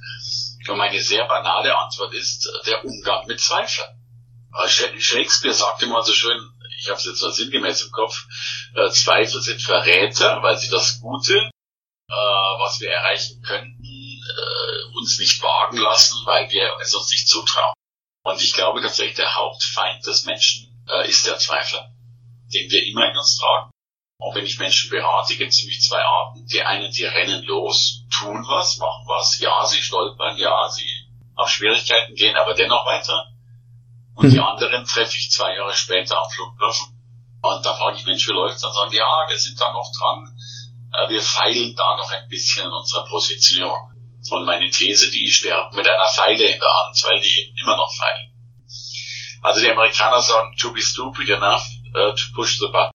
Und 0.66 0.78
meine 0.78 1.02
sehr 1.02 1.28
banale 1.28 1.78
Antwort 1.78 2.14
ist 2.14 2.50
der 2.66 2.86
Umgang 2.86 3.28
mit 3.28 3.42
Zweifeln. 3.42 3.90
Shakespeare 4.68 5.54
sagte 5.54 5.88
mal 5.88 6.04
so 6.04 6.14
schön, 6.14 6.40
ich 6.80 6.90
habe 6.90 6.98
es 6.98 7.06
jetzt 7.06 7.22
mal 7.22 7.32
sinngemäß 7.32 7.82
im 7.84 7.92
Kopf, 7.92 8.16
äh, 8.76 8.90
Zweifel 8.90 9.42
sind 9.42 9.62
Verräter, 9.62 10.42
weil 10.44 10.58
sie 10.58 10.70
das 10.70 11.00
Gute, 11.00 11.38
äh, 11.38 12.14
was 12.14 12.80
wir 12.80 12.92
erreichen 12.92 13.42
könnten, 13.42 13.84
äh, 13.84 14.98
uns 14.98 15.18
nicht 15.20 15.42
wagen 15.42 15.78
lassen, 15.78 16.26
weil 16.26 16.50
wir 16.52 16.78
es 16.82 16.94
uns 16.94 17.12
nicht 17.12 17.28
zutrauen. 17.28 17.74
Und 18.26 18.42
ich 18.42 18.54
glaube 18.54 18.82
tatsächlich, 18.82 19.16
der 19.16 19.36
Hauptfeind 19.36 20.06
des 20.06 20.26
Menschen 20.26 20.86
äh, 20.90 21.10
ist 21.10 21.26
der 21.26 21.38
Zweifler, 21.38 21.92
den 22.54 22.70
wir 22.70 22.86
immer 22.86 23.10
in 23.10 23.18
uns 23.18 23.38
tragen. 23.38 23.70
Und 24.20 24.36
wenn 24.36 24.46
ich 24.46 24.60
Menschen 24.60 24.90
berate, 24.90 25.36
gibt 25.36 25.52
es 25.52 25.60
nämlich 25.60 25.82
zwei 25.82 26.02
Arten. 26.02 26.46
Die 26.48 26.62
einen, 26.62 26.92
die 26.92 27.04
rennen 27.04 27.44
los, 27.44 28.04
tun 28.18 28.46
was, 28.48 28.78
machen 28.78 29.06
was. 29.08 29.40
Ja, 29.40 29.66
sie 29.66 29.82
stolpern, 29.82 30.38
ja, 30.38 30.70
sie 30.70 30.88
auf 31.36 31.50
Schwierigkeiten 31.50 32.16
gehen, 32.16 32.36
aber 32.36 32.54
dennoch 32.54 32.86
weiter. 32.86 33.33
Und 34.15 34.27
mhm. 34.27 34.32
die 34.32 34.39
anderen 34.39 34.86
treffe 34.86 35.17
ich 35.17 35.32
zwei 35.32 35.55
Jahre 35.55 35.74
später 35.74 36.17
am 36.17 36.29
Flughafen. 36.29 36.93
Und 37.41 37.65
da 37.65 37.74
frage 37.75 37.98
ich, 37.98 38.05
Mensch, 38.05 38.27
wie 38.27 38.34
läuft's? 38.34 38.62
Dann 38.62 38.74
sagen, 38.74 38.93
ja, 38.93 39.25
wir 39.27 39.38
sind 39.38 39.60
da 39.60 39.74
noch 39.74 39.91
dran. 39.98 40.38
Äh, 40.93 41.10
wir 41.10 41.22
feilen 41.22 41.75
da 41.75 41.98
noch 41.98 42.12
ein 42.12 42.27
bisschen 42.29 42.65
in 42.65 42.72
unserer 42.72 43.05
Position. 43.05 43.77
Und 44.29 44.46
meine 44.46 44.70
These, 44.70 45.12
die 45.12 45.29
sterben 45.29 45.75
mit 45.75 45.88
einer 45.88 46.08
Pfeile 46.08 46.46
in 46.46 46.60
der 46.60 46.74
Hand, 46.74 47.03
weil 47.03 47.20
die 47.20 47.39
eben 47.39 47.58
immer 47.58 47.75
noch 47.75 47.93
feilen. 47.93 48.32
Also 49.41 49.60
die 49.60 49.70
Amerikaner 49.70 50.22
sagen, 50.22 50.55
to 50.58 50.72
be 50.72 50.82
stupid 50.82 51.29
enough 51.29 51.65
uh, 51.96 52.13
to 52.13 52.24
push 52.34 52.60
the 52.60 52.67
button. 52.67 52.91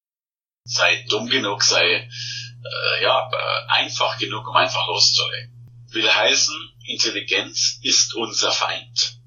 Sei 0.64 1.04
dumm 1.08 1.28
genug, 1.28 1.62
sei 1.62 1.82
äh, 1.84 3.02
ja 3.02 3.30
äh, 3.30 3.66
einfach 3.68 4.18
genug, 4.18 4.48
um 4.48 4.56
einfach 4.56 4.86
loszulegen. 4.86 5.52
Will 5.90 6.10
heißen, 6.10 6.72
Intelligenz 6.86 7.78
ist 7.82 8.14
unser 8.14 8.50
Feind. 8.50 9.17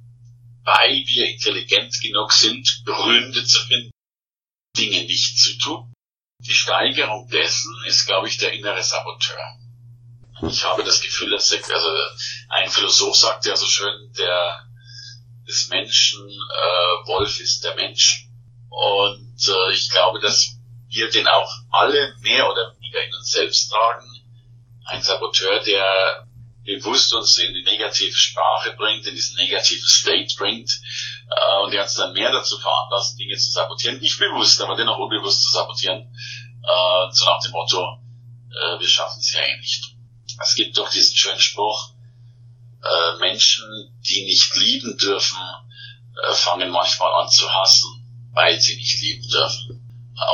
Weil 0.63 1.03
wir 1.07 1.27
intelligent 1.27 1.93
genug 2.01 2.31
sind, 2.33 2.83
Gründe 2.85 3.43
zu 3.43 3.59
finden, 3.61 3.91
Dinge 4.77 5.03
nicht 5.05 5.39
zu 5.39 5.57
tun. 5.57 5.93
Die 6.39 6.53
Steigerung 6.53 7.27
dessen 7.29 7.73
ist, 7.85 8.05
glaube 8.05 8.27
ich, 8.27 8.37
der 8.37 8.53
innere 8.53 8.81
Saboteur. 8.81 9.57
Ich 10.49 10.63
habe 10.63 10.83
das 10.83 11.01
Gefühl, 11.01 11.29
dass 11.31 11.51
also 11.51 11.89
ein 12.49 12.69
Philosoph 12.69 13.15
sagt 13.15 13.45
ja 13.45 13.55
so 13.55 13.67
schön, 13.67 14.11
der 14.17 14.65
des 15.47 15.67
Menschen 15.69 16.27
äh, 16.27 17.07
Wolf 17.07 17.39
ist 17.39 17.63
der 17.63 17.75
Mensch. 17.75 18.27
Und 18.69 19.37
äh, 19.47 19.73
ich 19.73 19.89
glaube, 19.89 20.19
dass 20.19 20.57
wir 20.87 21.09
den 21.09 21.27
auch 21.27 21.51
alle 21.71 22.15
mehr 22.21 22.49
oder 22.49 22.73
weniger 22.75 23.03
in 23.03 23.13
uns 23.13 23.31
selbst 23.31 23.69
tragen. 23.69 24.07
Ein 24.85 25.01
Saboteur, 25.01 25.59
der 25.63 26.27
bewusst 26.63 27.13
uns 27.13 27.37
in 27.37 27.53
die 27.53 27.63
negative 27.63 28.15
Sprache 28.15 28.73
bringt, 28.77 29.05
in 29.07 29.15
diesen 29.15 29.37
negativen 29.37 29.87
State 29.87 30.35
bringt 30.37 30.71
äh, 31.29 31.63
und 31.63 31.71
der 31.71 31.83
uns 31.83 31.95
dann 31.95 32.13
mehr 32.13 32.31
dazu 32.31 32.57
veranlasst, 32.59 33.19
Dinge 33.19 33.37
zu 33.37 33.51
sabotieren. 33.51 33.99
Nicht 33.99 34.19
bewusst, 34.19 34.61
aber 34.61 34.75
dennoch 34.75 34.99
unbewusst 34.99 35.43
zu 35.43 35.49
sabotieren. 35.51 36.01
Äh, 36.01 37.11
so 37.11 37.25
nach 37.25 37.41
dem 37.43 37.51
Motto, 37.51 37.99
äh, 38.51 38.79
wir 38.79 38.87
schaffen 38.87 39.19
es 39.19 39.33
ja 39.33 39.41
eh 39.41 39.57
nicht. 39.57 39.95
Es 40.41 40.55
gibt 40.55 40.77
doch 40.77 40.89
diesen 40.89 41.15
schönen 41.15 41.39
Spruch, 41.39 41.93
äh, 42.83 43.17
Menschen, 43.19 43.93
die 44.07 44.25
nicht 44.25 44.55
lieben 44.55 44.97
dürfen, 44.97 45.37
äh, 45.37 46.33
fangen 46.33 46.69
manchmal 46.71 47.13
an 47.21 47.29
zu 47.29 47.51
hassen, 47.51 48.29
weil 48.33 48.59
sie 48.59 48.75
nicht 48.75 49.01
lieben 49.01 49.27
dürfen. 49.29 49.77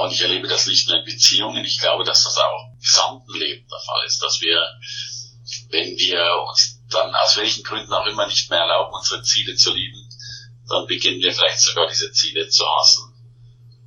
Und 0.01 0.11
ich 0.11 0.21
erlebe 0.21 0.47
das 0.47 0.67
nicht 0.67 0.87
nur 0.87 0.97
in 0.97 1.05
Beziehungen, 1.05 1.63
ich 1.63 1.79
glaube, 1.79 2.03
dass 2.03 2.23
das 2.23 2.37
auch 2.37 2.71
im 2.73 2.79
gesamten 2.79 3.33
Leben 3.37 3.67
der 3.69 3.79
Fall 3.79 4.05
ist, 4.05 4.21
dass 4.21 4.41
wir, 4.41 4.61
wenn 5.71 5.97
wir 5.97 6.21
uns 6.47 6.81
dann 6.89 7.13
aus 7.13 7.37
welchen 7.37 7.63
Gründen 7.63 7.91
auch 7.93 8.05
immer 8.07 8.27
nicht 8.27 8.49
mehr 8.49 8.59
erlauben, 8.59 8.93
unsere 8.93 9.21
Ziele 9.23 9.55
zu 9.55 9.73
lieben, 9.73 10.07
dann 10.69 10.87
beginnen 10.87 11.21
wir 11.21 11.31
vielleicht 11.31 11.59
sogar 11.59 11.87
diese 11.87 12.11
Ziele 12.11 12.47
zu 12.49 12.65
hassen, 12.65 13.13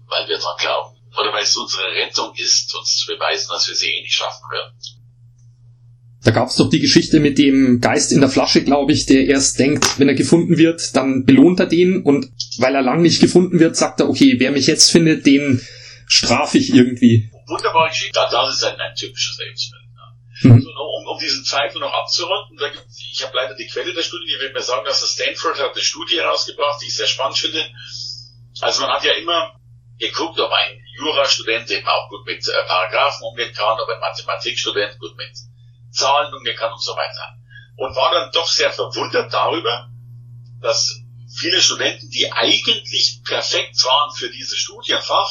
weil 0.09 0.29
wir 0.29 0.38
daran 0.38 0.57
glauben. 0.59 0.96
Oder 1.18 1.33
weil 1.33 1.42
es 1.42 1.57
unsere 1.57 1.85
Rettung 1.85 2.33
ist, 2.37 2.75
uns 2.75 2.99
zu 2.99 3.12
beweisen, 3.12 3.49
dass 3.51 3.68
wir 3.68 3.75
sie 3.75 3.88
eh 3.88 4.03
nicht 4.03 4.14
schaffen 4.14 4.44
werden. 4.51 4.75
Da 6.23 6.33
gab 6.33 6.49
es 6.49 6.57
doch 6.57 6.68
die 6.68 6.81
Geschichte 6.81 7.18
mit 7.18 7.38
dem 7.38 7.81
Geist 7.81 8.12
in 8.12 8.20
der 8.20 8.29
Flasche, 8.29 8.62
glaube 8.62 8.92
ich, 8.92 9.07
der 9.07 9.27
erst 9.27 9.59
denkt, 9.59 9.99
wenn 9.99 10.09
er 10.09 10.14
gefunden 10.14 10.59
wird, 10.59 10.94
dann 10.94 11.25
belohnt 11.25 11.59
er 11.61 11.66
den 11.66 12.03
und 12.03 12.31
weil 12.59 12.75
er 12.75 12.83
lang 12.83 13.01
nicht 13.01 13.20
gefunden 13.20 13.59
wird, 13.59 13.77
sagt 13.77 14.01
er, 14.01 14.09
okay, 14.09 14.37
wer 14.38 14.51
mich 14.51 14.66
jetzt 14.66 14.90
findet, 14.90 15.25
den 15.25 15.66
strafe 16.07 16.59
ich 16.59 16.75
irgendwie. 16.75 17.31
Wunderbare 17.46 17.88
Geschichte, 17.88 18.20
das 18.31 18.55
ist 18.55 18.64
ein, 18.64 18.79
ein 18.79 18.94
typisches 18.94 19.38
Lebensbild. 19.38 19.80
Mhm. 20.42 20.53
Also, 20.53 20.68
um, 20.68 21.07
um 21.09 21.18
diesen 21.18 21.44
Zweifel 21.44 21.81
noch 21.81 21.92
abzurunden, 21.92 22.57
da 22.57 22.68
gibt, 22.68 22.87
ich 23.12 23.22
habe 23.22 23.37
leider 23.37 23.55
die 23.55 23.66
Quelle 23.66 23.92
der 23.92 24.03
Studie, 24.03 24.26
die 24.26 24.40
wird 24.40 24.55
mir 24.55 24.62
sagen, 24.62 24.85
dass 24.85 25.00
das 25.00 25.12
Stanford 25.12 25.59
hat 25.59 25.72
eine 25.72 25.83
Studie 25.83 26.16
herausgebracht, 26.16 26.81
die 26.81 26.87
ich 26.87 26.96
sehr 26.96 27.07
spannend 27.07 27.38
finde. 27.38 27.70
Also 28.61 28.83
man 28.83 28.90
hat 28.90 29.05
ja 29.05 29.12
immer 29.12 29.55
geguckt, 29.98 30.38
ob 30.40 30.50
ein 30.50 30.81
Jurastudent 30.96 31.70
eben 31.70 31.87
auch 31.87 32.09
gut 32.09 32.26
mit 32.26 32.46
äh, 32.46 32.66
Paragraphen 32.66 33.26
umgehen 33.26 33.53
kann, 33.55 33.79
ob 33.79 33.88
ein 33.88 34.00
Mathematikstudent 34.00 34.98
gut 34.98 35.16
mit 35.16 35.33
Zahlen 35.90 36.33
umgehen 36.35 36.57
kann 36.57 36.72
und 36.72 36.83
so 36.83 36.92
weiter. 36.92 37.37
Und 37.76 37.96
war 37.96 38.12
dann 38.12 38.31
doch 38.33 38.48
sehr 38.48 38.70
verwundert 38.70 39.33
darüber, 39.33 39.88
dass 40.61 41.00
viele 41.35 41.61
Studenten, 41.61 42.11
die 42.11 42.31
eigentlich 42.33 43.20
perfekt 43.24 43.83
waren 43.85 44.14
für 44.14 44.31
dieses 44.31 44.59
Studienfach, 44.59 45.31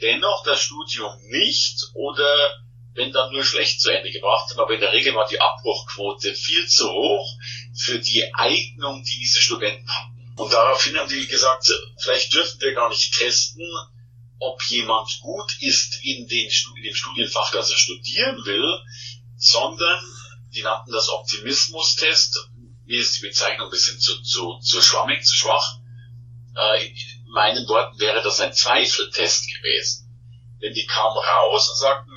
dennoch 0.00 0.42
das 0.44 0.60
Studium 0.60 1.12
nicht 1.30 1.90
oder 1.94 2.54
wenn 2.96 3.12
dann 3.12 3.30
nur 3.30 3.44
schlecht 3.44 3.80
zu 3.80 3.90
Ende 3.90 4.10
gebracht 4.10 4.50
haben. 4.50 4.60
Aber 4.60 4.74
in 4.74 4.80
der 4.80 4.92
Regel 4.92 5.14
war 5.14 5.28
die 5.28 5.40
Abbruchquote 5.40 6.34
viel 6.34 6.66
zu 6.66 6.88
hoch 6.90 7.38
für 7.74 7.98
die 7.98 8.34
Eignung, 8.34 9.04
die 9.04 9.18
diese 9.18 9.40
Studenten 9.40 9.88
hatten. 9.88 10.34
Und 10.36 10.52
daraufhin 10.52 10.96
haben 10.96 11.08
die 11.08 11.26
gesagt, 11.26 11.70
vielleicht 11.98 12.32
dürfen 12.32 12.60
wir 12.60 12.74
gar 12.74 12.88
nicht 12.88 13.14
testen, 13.16 13.66
ob 14.38 14.62
jemand 14.64 15.08
gut 15.20 15.56
ist 15.60 16.04
in, 16.04 16.26
den, 16.28 16.50
in 16.76 16.82
dem 16.82 16.94
Studienfach, 16.94 17.52
das 17.52 17.70
er 17.70 17.78
studieren 17.78 18.44
will, 18.44 18.80
sondern 19.36 20.00
die 20.54 20.62
nannten 20.62 20.92
das 20.92 21.08
Optimismus-Test. 21.08 22.50
Mir 22.84 23.00
ist 23.00 23.16
die 23.16 23.26
Bezeichnung 23.26 23.68
ein 23.68 23.70
bisschen 23.70 23.98
zu, 23.98 24.22
zu, 24.22 24.58
zu 24.60 24.82
schwammig, 24.82 25.24
zu 25.24 25.34
schwach. 25.34 25.78
Äh, 26.56 26.86
in 26.86 27.30
meinen 27.32 27.66
Worten 27.68 27.98
wäre 27.98 28.22
das 28.22 28.40
ein 28.40 28.52
Zweifeltest 28.52 29.48
gewesen. 29.54 30.06
Denn 30.62 30.72
die 30.72 30.86
kamen 30.86 31.16
raus 31.16 31.70
und 31.70 31.76
sagten, 31.78 32.15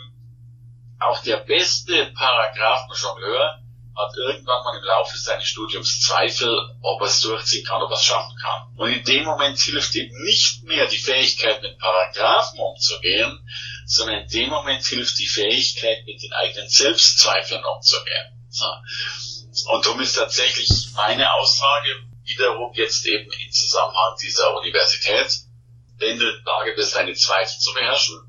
auch 1.00 1.22
der 1.24 1.38
beste 1.38 2.12
Paragraphenjongleur 2.14 3.60
hat 3.96 4.16
irgendwann 4.16 4.64
mal 4.64 4.78
im 4.78 4.84
Laufe 4.84 5.18
seines 5.18 5.48
Studiums 5.48 6.02
Zweifel, 6.02 6.58
ob 6.82 7.02
er 7.02 7.08
es 7.08 7.20
durchziehen 7.22 7.66
kann, 7.66 7.82
ob 7.82 7.92
er 7.92 7.98
es 7.98 8.06
schaffen 8.06 8.38
kann. 8.42 8.68
Und 8.78 8.92
in 8.92 9.04
dem 9.04 9.26
Moment 9.26 9.60
hilft 9.60 9.94
ihm 9.96 10.10
nicht 10.24 10.64
mehr 10.64 10.88
die 10.88 10.98
Fähigkeit, 10.98 11.62
mit 11.62 11.78
Paragraphen 11.80 12.60
umzugehen, 12.60 13.46
sondern 13.86 14.22
in 14.22 14.30
dem 14.30 14.50
Moment 14.50 14.86
hilft 14.86 15.20
die 15.20 15.28
Fähigkeit, 15.28 16.06
mit 16.06 16.22
den 16.22 16.32
eigenen 16.32 16.70
Selbstzweifeln 16.70 17.64
umzugehen. 17.64 18.48
So. 18.50 18.68
Und 19.72 19.86
darum 19.86 20.00
ist 20.00 20.16
tatsächlich 20.16 20.70
meine 20.96 21.34
Aussage 21.34 21.90
wiederum 22.24 22.72
jetzt 22.76 23.06
eben 23.06 23.30
im 23.32 23.52
Zusammenhang 23.52 24.16
dieser 24.22 24.56
Universität, 24.56 25.30
wenn 25.98 26.20
du 26.20 26.30
in 26.30 26.44
der 26.46 26.54
Lage 26.54 26.74
bist, 26.76 26.96
deine 26.96 27.14
Zweifel 27.14 27.60
zu 27.60 27.74
beherrschen, 27.74 28.29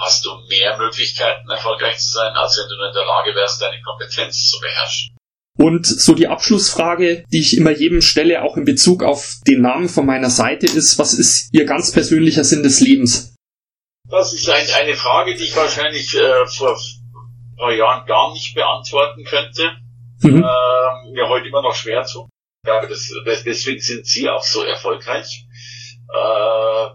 hast 0.00 0.24
du 0.24 0.30
mehr 0.48 0.76
Möglichkeiten, 0.78 1.48
erfolgreich 1.50 1.98
zu 1.98 2.12
sein, 2.12 2.32
als 2.34 2.58
wenn 2.58 2.68
du 2.68 2.76
nur 2.76 2.88
in 2.88 2.94
der 2.94 3.06
Lage 3.06 3.34
wärst, 3.34 3.60
deine 3.62 3.80
Kompetenz 3.82 4.48
zu 4.48 4.60
beherrschen. 4.60 5.16
Und 5.58 5.86
so 5.86 6.14
die 6.14 6.26
Abschlussfrage, 6.26 7.24
die 7.30 7.40
ich 7.40 7.56
immer 7.56 7.70
jedem 7.70 8.00
stelle, 8.00 8.42
auch 8.42 8.56
in 8.56 8.64
Bezug 8.64 9.02
auf 9.02 9.36
den 9.46 9.60
Namen 9.60 9.88
von 9.88 10.06
meiner 10.06 10.30
Seite, 10.30 10.66
ist, 10.66 10.98
was 10.98 11.12
ist 11.12 11.52
Ihr 11.52 11.66
ganz 11.66 11.92
persönlicher 11.92 12.44
Sinn 12.44 12.62
des 12.62 12.80
Lebens? 12.80 13.34
Das 14.08 14.32
ist 14.32 14.48
ein, 14.48 14.66
eine 14.74 14.94
Frage, 14.94 15.34
die 15.34 15.44
ich 15.44 15.54
wahrscheinlich 15.54 16.16
äh, 16.16 16.46
vor 16.46 16.76
ein 16.76 17.56
paar 17.56 17.72
Jahren 17.72 18.06
gar 18.06 18.32
nicht 18.32 18.54
beantworten 18.54 19.24
könnte. 19.24 19.70
Mhm. 20.22 20.42
Äh, 20.42 21.12
mir 21.12 21.28
heute 21.28 21.48
immer 21.48 21.62
noch 21.62 21.74
schwer 21.74 22.04
zu. 22.04 22.28
Ja, 22.66 22.84
das, 22.86 23.10
deswegen 23.44 23.80
sind 23.80 24.06
Sie 24.06 24.28
auch 24.28 24.42
so 24.42 24.62
erfolgreich, 24.62 25.46
äh, 26.08 26.88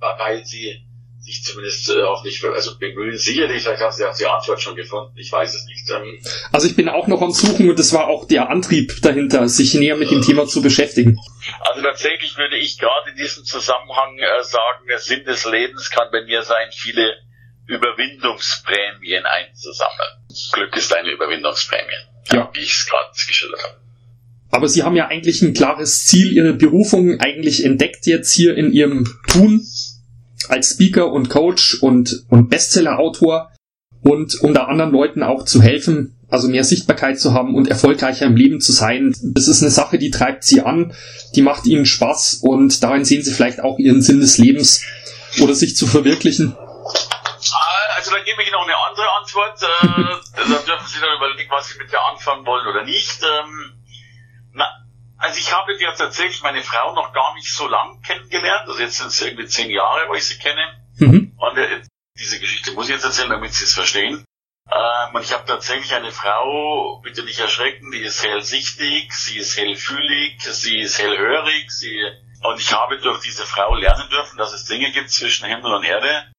weil 0.00 0.44
Sie 0.44 0.86
sich 1.22 1.44
zumindest 1.44 1.88
äh, 1.90 2.02
auch 2.02 2.24
nicht, 2.24 2.44
also 2.44 2.78
bemühen 2.78 3.16
sicherlich, 3.16 3.62
vielleicht 3.62 3.80
haben 3.80 3.92
Sie 3.92 4.04
auch 4.04 4.16
die 4.16 4.26
Antwort 4.26 4.60
schon 4.60 4.74
gefunden, 4.74 5.16
ich 5.16 5.30
weiß 5.30 5.54
es 5.54 5.66
nicht. 5.66 5.88
Ähm, 5.90 6.18
also 6.50 6.66
ich 6.66 6.74
bin 6.74 6.88
auch 6.88 7.06
noch 7.06 7.22
am 7.22 7.30
Suchen 7.30 7.70
und 7.70 7.78
das 7.78 7.92
war 7.92 8.08
auch 8.08 8.26
der 8.26 8.50
Antrieb 8.50 9.00
dahinter, 9.02 9.48
sich 9.48 9.74
näher 9.74 9.96
mit 9.96 10.10
dem 10.10 10.22
Thema 10.22 10.46
zu 10.46 10.62
beschäftigen. 10.62 11.18
Also 11.60 11.82
tatsächlich 11.82 12.36
würde 12.36 12.56
ich 12.56 12.78
gerade 12.78 13.10
in 13.10 13.16
diesem 13.16 13.44
Zusammenhang 13.44 14.18
äh, 14.18 14.42
sagen, 14.42 14.86
der 14.88 14.98
Sinn 14.98 15.24
des 15.24 15.44
Lebens 15.44 15.90
kann 15.90 16.08
bei 16.10 16.24
mir 16.24 16.42
sein, 16.42 16.68
viele 16.72 17.14
Überwindungsprämien 17.66 19.24
einzusammeln. 19.24 20.26
Glück 20.52 20.76
ist 20.76 20.92
eine 20.94 21.10
Überwindungsprämie, 21.10 22.32
ja. 22.32 22.50
wie 22.52 22.60
ich 22.60 22.72
es 22.72 22.88
gerade 22.88 23.10
geschildert 23.12 23.62
habe. 23.62 23.82
Aber 24.50 24.68
Sie 24.68 24.82
haben 24.82 24.96
ja 24.96 25.06
eigentlich 25.06 25.40
ein 25.40 25.54
klares 25.54 26.04
Ziel, 26.04 26.30
Ihre 26.30 26.52
Berufung 26.52 27.20
eigentlich 27.20 27.64
entdeckt 27.64 28.06
jetzt 28.06 28.32
hier 28.34 28.54
in 28.54 28.70
Ihrem 28.70 29.08
Tun 29.26 29.66
als 30.50 30.70
Speaker 30.70 31.12
und 31.12 31.28
Coach 31.30 31.78
und, 31.80 32.24
und 32.28 32.48
Bestseller-Autor 32.48 33.50
und 34.02 34.40
um 34.40 34.54
da 34.54 34.64
anderen 34.64 34.90
Leuten 34.90 35.22
auch 35.22 35.44
zu 35.44 35.62
helfen, 35.62 36.18
also 36.28 36.48
mehr 36.48 36.64
Sichtbarkeit 36.64 37.20
zu 37.20 37.34
haben 37.34 37.54
und 37.54 37.68
erfolgreicher 37.68 38.26
im 38.26 38.36
Leben 38.36 38.60
zu 38.60 38.72
sein. 38.72 39.14
Das 39.22 39.48
ist 39.48 39.62
eine 39.62 39.70
Sache, 39.70 39.98
die 39.98 40.10
treibt 40.10 40.44
sie 40.44 40.62
an, 40.62 40.94
die 41.34 41.42
macht 41.42 41.66
ihnen 41.66 41.86
Spaß 41.86 42.40
und 42.42 42.82
darin 42.82 43.04
sehen 43.04 43.22
sie 43.22 43.32
vielleicht 43.32 43.60
auch 43.60 43.78
ihren 43.78 44.02
Sinn 44.02 44.20
des 44.20 44.38
Lebens 44.38 44.82
oder 45.40 45.54
sich 45.54 45.76
zu 45.76 45.86
verwirklichen. 45.86 46.56
Ah, 46.56 47.96
also 47.96 48.10
da 48.10 48.18
gebe 48.18 48.42
ich 48.42 48.50
noch 48.50 48.64
eine 48.64 48.76
andere 48.76 49.06
Antwort. 49.20 49.62
Äh, 49.62 50.46
da 50.52 50.58
dürfen 50.58 50.86
Sie 50.86 51.00
dann 51.00 51.16
überlegen, 51.16 51.50
was 51.50 51.68
Sie 51.68 51.78
mit 51.78 51.92
der 51.92 52.00
anfangen 52.04 52.44
wollen 52.46 52.66
oder 52.66 52.84
nicht. 52.84 53.20
Ähm, 53.22 53.72
na, 54.52 54.66
also 55.22 55.38
ich 55.38 55.52
habe 55.52 55.72
ja 55.78 55.92
tatsächlich 55.92 56.42
meine 56.42 56.62
Frau 56.62 56.94
noch 56.94 57.12
gar 57.12 57.32
nicht 57.34 57.54
so 57.54 57.68
lang 57.68 58.02
kennengelernt. 58.02 58.68
Also 58.68 58.80
jetzt 58.80 58.98
sind 58.98 59.06
es 59.06 59.22
irgendwie 59.22 59.46
zehn 59.46 59.70
Jahre, 59.70 60.08
wo 60.08 60.14
ich 60.14 60.26
sie 60.26 60.38
kenne. 60.38 60.84
Mhm. 60.96 61.36
Und 61.38 61.58
äh, 61.58 61.82
diese 62.18 62.40
Geschichte 62.40 62.72
muss 62.72 62.88
ich 62.88 62.94
jetzt 62.94 63.04
erzählen, 63.04 63.30
damit 63.30 63.54
Sie 63.54 63.64
es 63.64 63.72
verstehen. 63.72 64.24
Ähm, 64.68 65.14
und 65.14 65.22
ich 65.22 65.32
habe 65.32 65.46
tatsächlich 65.46 65.94
eine 65.94 66.10
Frau, 66.10 67.00
bitte 67.04 67.22
nicht 67.22 67.38
erschrecken, 67.38 67.92
die 67.92 68.00
ist 68.00 68.24
hellsichtig, 68.24 69.12
sie 69.12 69.38
ist 69.38 69.56
hellfühlig, 69.56 70.42
sie 70.42 70.80
ist 70.80 70.98
hellhörig, 70.98 71.70
sie 71.70 72.00
und 72.42 72.58
ich 72.58 72.72
habe 72.72 72.98
durch 72.98 73.20
diese 73.22 73.46
Frau 73.46 73.76
lernen 73.76 74.08
dürfen, 74.10 74.36
dass 74.38 74.52
es 74.52 74.64
Dinge 74.64 74.90
gibt 74.90 75.10
zwischen 75.10 75.46
Himmel 75.46 75.72
und 75.72 75.84
Erde, 75.84 76.32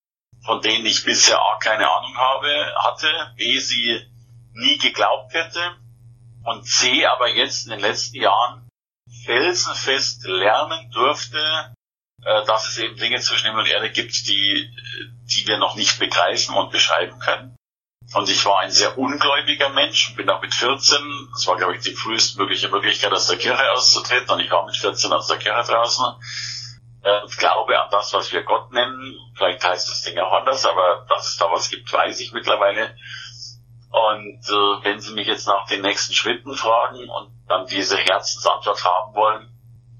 von 0.45 0.61
denen 0.61 0.85
ich 0.85 1.05
bisher 1.05 1.39
A 1.39 1.57
keine 1.59 1.89
Ahnung 1.89 2.17
habe, 2.17 2.73
hatte, 2.79 3.33
B 3.37 3.59
sie 3.59 4.05
nie 4.53 4.77
geglaubt 4.77 5.33
hätte 5.33 5.77
und 6.43 6.65
C 6.67 7.05
aber 7.05 7.29
jetzt 7.29 7.65
in 7.65 7.71
den 7.71 7.79
letzten 7.79 8.17
Jahren 8.17 8.62
felsenfest 9.25 10.25
lernen 10.25 10.91
durfte, 10.91 11.73
äh, 12.23 12.45
dass 12.45 12.67
es 12.67 12.77
eben 12.77 12.95
Dinge 12.97 13.19
zwischen 13.19 13.47
Himmel 13.47 13.63
und 13.63 13.69
Erde 13.69 13.91
gibt, 13.91 14.27
die, 14.27 14.69
die 15.23 15.47
wir 15.47 15.57
noch 15.57 15.75
nicht 15.75 15.99
begreifen 15.99 16.55
und 16.55 16.71
beschreiben 16.71 17.19
können. 17.19 17.55
Und 18.13 18.29
ich 18.29 18.45
war 18.45 18.59
ein 18.59 18.71
sehr 18.71 18.97
ungläubiger 18.97 19.69
Mensch, 19.69 20.15
bin 20.15 20.29
auch 20.29 20.41
mit 20.41 20.53
14, 20.53 21.29
das 21.31 21.47
war 21.47 21.57
glaube 21.57 21.75
ich 21.75 21.81
die 21.83 21.95
frühestmögliche 21.95 22.67
Möglichkeit 22.67 23.13
aus 23.13 23.27
der 23.27 23.37
Kirche 23.37 23.71
auszutreten 23.71 24.29
und 24.29 24.39
ich 24.41 24.51
war 24.51 24.65
mit 24.65 24.75
14 24.75 25.11
aus 25.13 25.27
der 25.27 25.37
Kirche 25.37 25.71
draußen. 25.71 26.05
Äh, 27.03 27.21
glaube 27.37 27.81
an 27.81 27.89
das, 27.91 28.13
was 28.13 28.31
wir 28.31 28.43
Gott 28.43 28.71
nennen. 28.71 29.17
Vielleicht 29.35 29.63
heißt 29.63 29.89
das 29.89 30.03
Ding 30.03 30.17
auch 30.19 30.31
anders, 30.31 30.65
aber 30.65 31.05
dass 31.09 31.27
es 31.27 31.37
da 31.37 31.51
was 31.51 31.69
gibt, 31.69 31.91
weiß 31.91 32.19
ich 32.19 32.31
mittlerweile. 32.31 32.95
Und 33.93 34.41
äh, 34.49 34.83
wenn 34.83 34.99
Sie 34.99 35.13
mich 35.13 35.27
jetzt 35.27 35.45
nach 35.45 35.67
den 35.67 35.81
nächsten 35.81 36.13
Schritten 36.13 36.55
fragen 36.55 37.07
und 37.09 37.31
dann 37.47 37.67
diese 37.67 37.95
Herzensantwort 37.95 38.83
haben 38.83 39.13
wollen, 39.13 39.49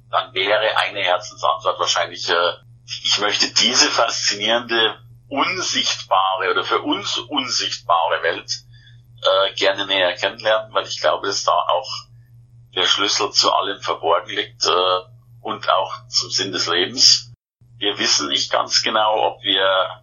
dann 0.10 0.34
wäre 0.34 0.78
eine 0.78 1.02
Herzensantwort 1.02 1.80
wahrscheinlich, 1.80 2.28
äh, 2.28 2.54
ich 2.86 3.20
möchte 3.20 3.54
diese 3.54 3.92
faszinierende 3.92 4.98
unsichtbare 5.30 6.50
oder 6.50 6.64
für 6.64 6.82
uns 6.82 7.20
unsichtbare 7.20 8.24
Welt 8.24 8.52
äh, 9.22 9.54
gerne 9.54 9.86
näher 9.86 10.16
kennenlernen, 10.16 10.74
weil 10.74 10.88
ich 10.88 11.00
glaube, 11.00 11.28
dass 11.28 11.44
da 11.44 11.52
auch 11.52 11.90
der 12.76 12.88
Schlüssel 12.88 13.32
zu 13.32 13.54
allem 13.54 13.80
verborgen 13.80 14.32
liegt 14.32 14.66
äh, 14.66 15.00
und 15.42 15.70
auch 15.70 16.08
zum 16.08 16.32
Sinn 16.32 16.52
des 16.52 16.66
Lebens. 16.66 17.32
Wir 17.78 18.00
wissen 18.00 18.30
nicht 18.30 18.52
ganz 18.52 18.82
genau, 18.82 19.22
ob 19.24 19.44
wir 19.44 20.03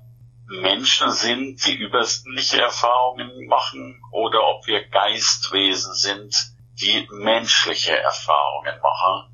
Menschen 0.50 1.12
sind, 1.12 1.64
die 1.64 1.76
übersinnliche 1.76 2.60
Erfahrungen 2.60 3.46
machen 3.46 4.02
oder 4.10 4.42
ob 4.48 4.66
wir 4.66 4.84
Geistwesen 4.88 5.94
sind, 5.94 6.34
die 6.80 7.06
menschliche 7.12 7.96
Erfahrungen 7.96 8.80
machen. 8.82 9.30